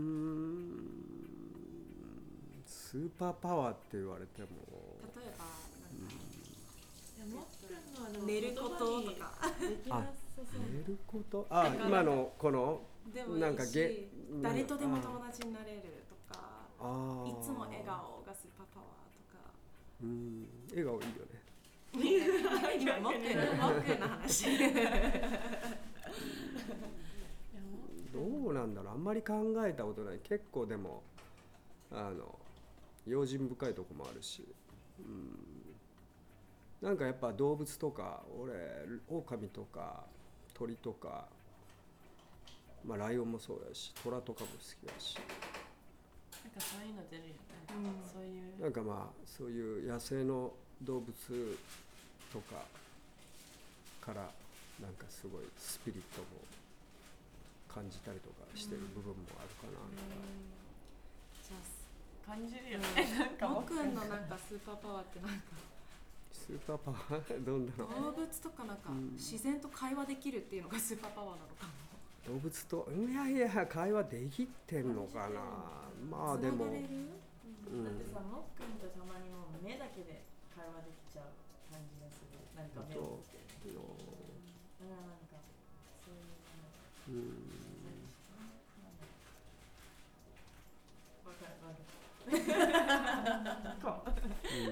[2.96, 4.48] スーパーパワーって言われても。
[5.20, 5.44] 例えば
[6.00, 6.16] なんか
[7.12, 10.04] いやもっくんのあの寝ることとかできなさ
[10.34, 11.46] そう寝ること？
[11.50, 12.80] あ今のこの
[13.38, 14.08] なんかゲ
[14.42, 16.40] 誰とでも友達になれるとか
[17.28, 19.44] いつも笑顔がスーパーパワーとか。
[20.02, 21.44] うん笑顔いいよね。
[22.80, 24.48] 今モックのモックの話。
[28.14, 28.20] ど
[28.52, 28.94] うなんだろう。
[28.94, 29.34] あんまり考
[29.68, 30.20] えたことない。
[30.24, 31.04] 結構でも
[31.92, 32.40] あの
[33.06, 34.44] 用心深いとこもあるし。
[35.00, 38.54] うん、なんかやっぱ動物とか俺
[39.10, 40.06] 狼とか
[40.54, 41.28] 鳥とか、
[42.86, 45.18] まあ、ライオンもそうだし虎とかも好きだし。
[46.46, 47.36] なんかそういうの出るよね、
[47.70, 48.10] うん。
[48.10, 48.62] そういう。
[48.62, 51.14] なんかまあそういう野生の動物
[52.32, 52.64] とか
[54.00, 54.30] から
[54.82, 56.28] なんかすごいスピリットも
[57.68, 60.55] 感じたりとかしてる部分もあるかな、じゃあ
[62.26, 62.86] 感じるよね、
[63.20, 65.54] なんかももっくんのなんかスーパーパワーってなんか。
[66.34, 67.46] スーパーパワー？
[67.46, 67.86] どんなの？
[68.18, 69.14] 動物とかなんかうん。
[69.14, 71.74] 自然と会話できるっていうのがスーパーパワーなのかも。
[72.26, 72.90] 動物と？
[72.90, 75.40] いやいや会話できてんのかな？
[76.10, 76.66] まあでも。
[76.66, 77.14] 繋がれる？
[77.70, 77.86] うん。
[77.86, 81.30] だってさもっくんとたまにもう目だけで会話できちゃう
[81.70, 82.42] 感じがする。
[82.58, 83.46] なんか目を見て。
[83.70, 85.38] だからなんか
[86.02, 86.34] そういうの
[87.06, 87.38] うん
[91.26, 92.38] わかるわかるこううんそう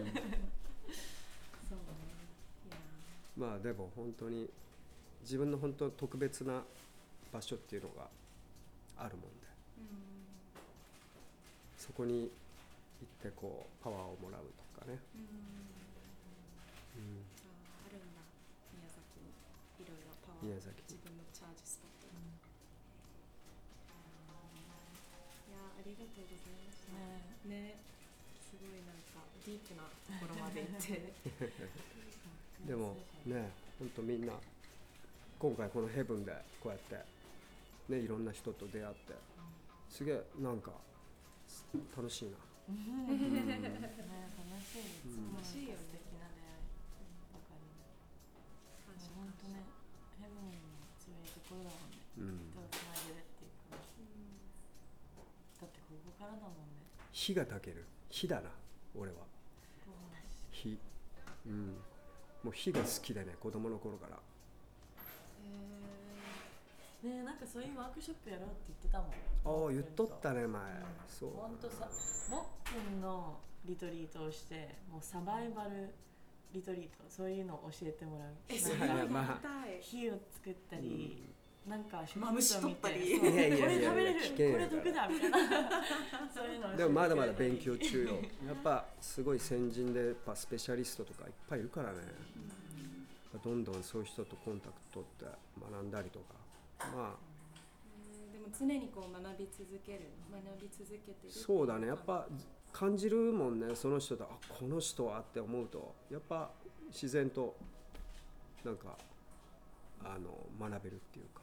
[0.03, 0.11] ね。
[0.11, 0.15] い
[2.69, 2.75] や
[3.37, 4.49] まあでも本当に
[5.21, 6.63] 自分の本当特別な
[7.31, 8.07] 場所っていうのが
[8.97, 9.27] あるもんで。
[9.77, 9.85] うん。
[11.77, 12.31] そこに
[13.01, 14.41] 行ってこうパワーをもらう
[14.75, 15.27] とかね、うんうん、
[27.45, 27.75] ねね
[28.39, 31.13] すごいなんかディープなところまで行って。
[32.67, 32.95] でも
[33.25, 34.33] ね本当みんな
[35.37, 37.03] 今回このヘブンでこうやって
[37.91, 39.13] ねいろんな人と出会って
[39.89, 40.71] すげえなんか
[41.95, 42.37] 楽しいな、ね
[43.03, 43.19] 楽
[44.63, 45.03] しい
[45.35, 45.83] 楽しいよね。
[45.83, 46.63] 素敵な出会い
[47.35, 47.83] ばかりで
[48.87, 49.67] 感謝本当ね
[50.23, 52.07] ヘブンもそういうところだもんね。
[52.17, 53.75] うん、人をつなげるっていうか。
[53.75, 54.39] うん
[55.59, 56.55] だってここからだもん。
[56.55, 56.62] ね
[57.23, 57.85] 火が焚ける。
[58.09, 58.49] 火だな
[58.93, 59.15] 俺は。
[60.51, 60.77] 火。
[61.47, 61.67] うん。
[62.43, 64.17] もう火が好きでね子供の頃から。
[67.05, 69.65] へねえなんかそういうワークショップやろうって言ってたもん。
[69.65, 70.61] ああ言っとったね前。
[71.07, 71.29] そう。
[71.29, 71.87] ほんとさ
[72.29, 75.95] もっくんのリトリートをしてもうサバイバル
[76.51, 78.33] リトリートそういうのを教えてもらう。
[78.49, 81.23] えそれはやりまあたい火を作ったり、
[81.67, 83.19] なんか植マ取ったり。
[83.19, 84.19] これ食べれる。
[84.19, 85.37] 危険やからこれ毒だみたいな。
[86.33, 86.75] そういうの。
[86.75, 88.13] でもまだまだ勉強中よ。
[88.45, 91.99] やっぱすごい先人でやっぱスペシャリストとかいっぱいいるからね。
[93.43, 95.37] どんどんそういう人とコンタクト取って
[95.71, 96.25] 学んだりとか。
[96.95, 97.07] まあ。
[97.07, 97.13] うん
[98.33, 100.09] でも常にこう学び続ける。
[100.31, 101.87] 学び続けてるそうだね。
[101.87, 102.27] やっかぱ
[102.73, 103.75] 感じるもんね。
[103.75, 105.95] その人とあこの人はって思うと。
[106.11, 106.51] やっぱ
[106.91, 107.55] 自然と
[108.65, 108.97] なんか
[110.03, 111.42] あの学べるっていうか、う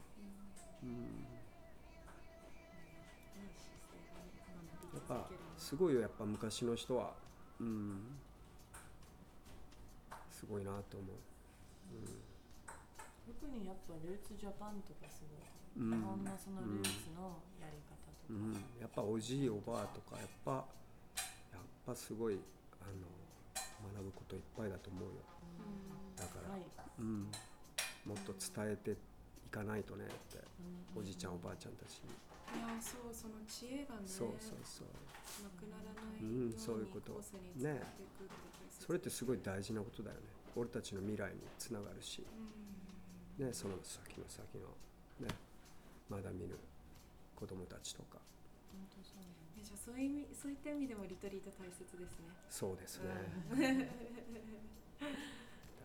[4.93, 7.13] やっぱすごいよやっぱ昔の人は。
[7.59, 8.01] うん。
[10.41, 11.15] すごいなと思う、
[13.29, 20.57] 特にやっぱルーツジャパンとかすごい、うん日本のそのルーツのやり方とか、うん、やっぱおじいおばあとかやっぱや
[21.61, 22.41] っぱすごい
[22.81, 23.05] あの
[23.93, 25.11] 学ぶこといっぱいだと思うよ。
[26.17, 26.61] だから、はい。
[26.97, 27.29] うん、
[28.03, 28.97] もっと伝えて
[29.51, 30.39] いかないとねって。
[30.95, 31.01] うん。
[31.01, 32.15] おじいちゃんおばあちゃんたちに、
[32.55, 34.87] いやそうその知恵がねそうそうそう。
[35.43, 37.19] なくならないうんそういうこと。
[37.19, 40.31] 後世に伝えていくって大切それってすごい大事なことだよね。
[40.55, 43.45] 俺たちの未来につながるし、うん。
[43.45, 44.71] ね、その先の先の
[45.19, 45.35] ね。
[46.07, 46.55] まだ見ぬ
[47.35, 48.19] 子供たちとか。
[48.71, 49.35] 本当そうだね。
[49.59, 52.31] えじゃあそういう意味そういった意味でもリトリート大切ですね。
[52.47, 53.11] そうですね、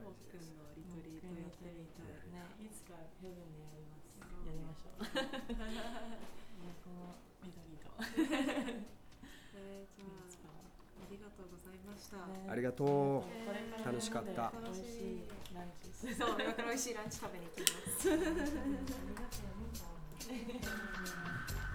[0.06, 4.22] もっくんのリトリートやってみたいねいつかヘブンでやります。
[4.22, 5.02] やりましょう。
[5.02, 5.10] ね
[6.86, 7.90] この緑と。
[9.58, 9.98] えー
[10.30, 10.62] じゃあ
[11.02, 13.84] ありがとうございました、ありがとう。
[13.84, 14.52] 楽しかった。
[14.62, 14.84] 美味し
[15.18, 16.14] いランチ。
[16.14, 17.66] そう今から美味しいランチ食べに行きま
[17.98, 18.08] す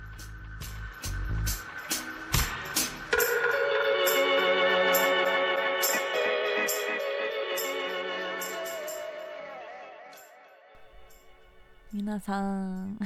[12.12, 13.00] 皆さん。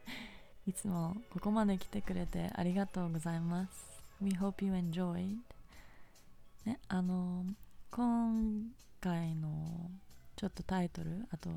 [0.66, 4.02] いつもここまで来てくれてありがとうございます。
[4.22, 5.36] We hope you enjoyed
[6.64, 7.44] ねあの
[7.90, 9.90] 今回の
[10.36, 11.50] ちょっとタイトルあと、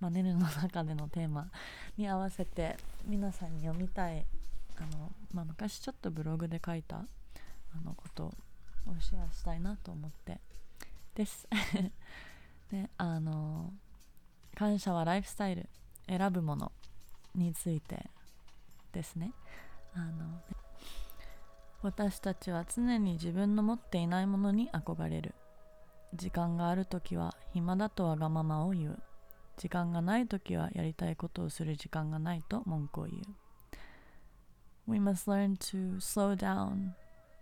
[0.00, 1.50] まあ、ネルの中でのテーマ
[1.98, 4.24] に合わせて皆さんに読みたい
[4.78, 7.06] あの、まあ、昔ちょっとブログで書いたあ
[7.84, 8.34] のことを
[8.98, 10.40] シェアしたいなと思って
[11.14, 11.46] です。
[12.72, 13.74] であの
[14.54, 15.68] 感謝はライフスタイル。
[16.10, 16.72] 選ぶもの
[17.36, 18.10] について
[18.92, 19.32] ですね。
[19.94, 20.40] あの
[21.82, 25.34] 私たちは常に自分の持っていないものに憧れる。
[26.14, 29.02] 時間がある時は暇だとわがままを言う。
[29.56, 33.22] 時間がない時はやりたいことをする時間がないと文句を言う。
[34.90, 36.90] We must learn to slow down.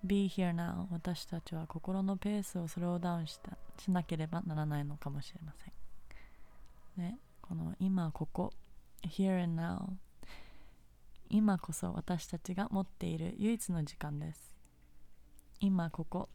[0.04, 0.86] Be here now.
[0.92, 5.70] 私たちは心のペースをスローダウンしたしなければならないのかもしれませ
[7.00, 7.04] ん。
[7.04, 7.18] ね。
[7.48, 8.52] この今ここ
[9.02, 9.94] here and now
[11.30, 14.52] 今こそ私たちが持っている唯一の時間です。
[15.58, 16.28] 今ここ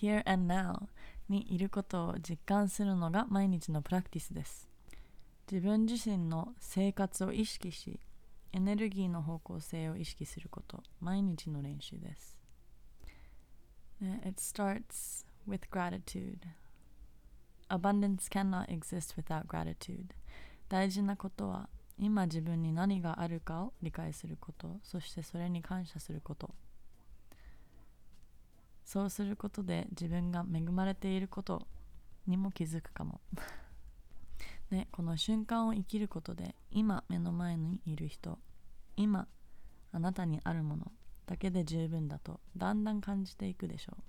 [0.00, 0.86] here and now
[1.28, 4.68] にいることを実感するのが毎日のプラクティスです。
[5.50, 7.98] 自分自身の生活を意識し
[8.52, 12.38] エネルギーの方向性を意識すること毎日の練習です。
[14.00, 16.38] It starts with gratitude
[17.70, 20.06] Abundance cannot exist without gratitude.
[20.68, 21.68] 大事なことは
[21.98, 26.50] 今自分に何があるかを理解することそしてそれに感謝すること。
[28.84, 31.68] そうすることで自分が恵まれていること
[32.26, 33.20] にも気づくかも。
[34.70, 38.38] ね、この瞬間を生きることで今目の前にいる人
[38.96, 39.26] 今
[39.92, 40.92] あなたにあるもの
[41.26, 44.02] だけで十分だとだんだん感じていくでしょう。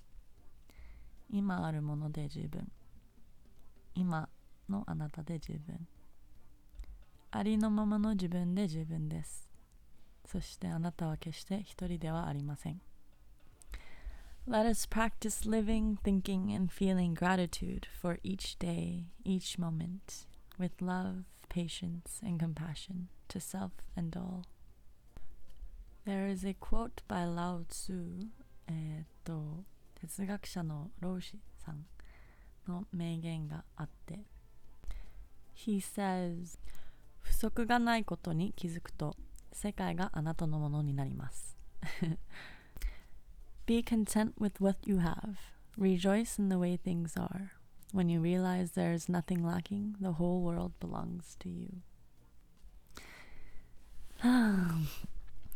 [1.29, 2.71] 今あるもので十分。
[3.95, 4.30] 今
[4.69, 5.88] のあなたで十分
[7.34, 9.49] ありのままの自分で十分です。
[10.26, 12.81] そしてあなたは決して一人ではありません。
[14.47, 20.26] Let us practice living, thinking, and feeling gratitude for each day, each moment,
[20.57, 24.43] with love, patience, and compassion to self and all.
[26.05, 28.27] There is a quote by Lao Tzu,
[28.68, 29.63] えっと、
[30.01, 31.85] 哲学者の老子さん
[32.72, 34.19] の名言があって、
[35.56, 36.57] He says,
[37.19, 39.15] 不足がないことに気づくと
[39.52, 41.57] 世界があなたのものになります
[43.65, 45.35] Be content with what you have.
[45.77, 47.52] Rejoice in the way things are.
[47.93, 51.81] When you realize there is nothing lacking, the whole world belongs to you.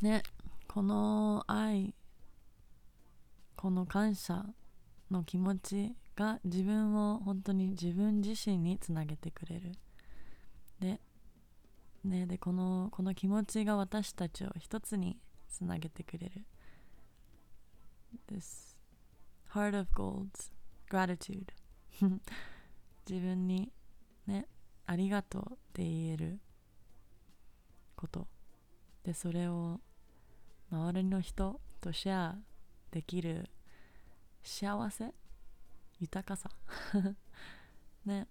[0.02, 0.24] ね、
[0.68, 1.94] この愛、
[3.56, 4.46] この感謝
[5.12, 9.74] の気持ちが自分を本当に自分自身につなげてくれる。
[10.80, 11.00] で、
[12.04, 15.18] ね、でこのこの気持ちが私たちを一つに
[15.50, 16.46] つなげてくれる。
[18.32, 18.76] This
[19.52, 20.30] heart of gold
[20.90, 21.48] gratitude.
[23.08, 23.72] 自分に
[24.26, 24.48] ね
[24.86, 26.40] ありがとうって言える
[27.96, 28.28] こと。
[29.04, 29.82] でそれを
[30.72, 32.38] 周りの人とシェア
[32.92, 33.50] できる
[34.44, 35.14] 幸せ
[36.00, 36.50] 豊かさ
[38.06, 38.28] ね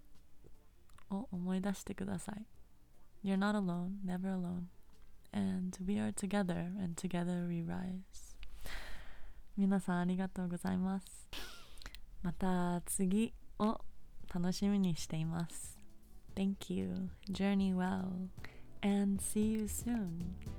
[1.09, 2.45] を思い出してください
[3.23, 4.67] You're not alone, never alone.
[5.33, 8.35] And we are together, and together we rise.
[9.57, 11.27] 皆さんありがとうございます。
[12.21, 13.81] また次を
[14.33, 15.79] 楽しみにしています。
[16.35, 17.09] Thank you.
[17.31, 18.29] Journey well.
[18.81, 20.54] And see you soon.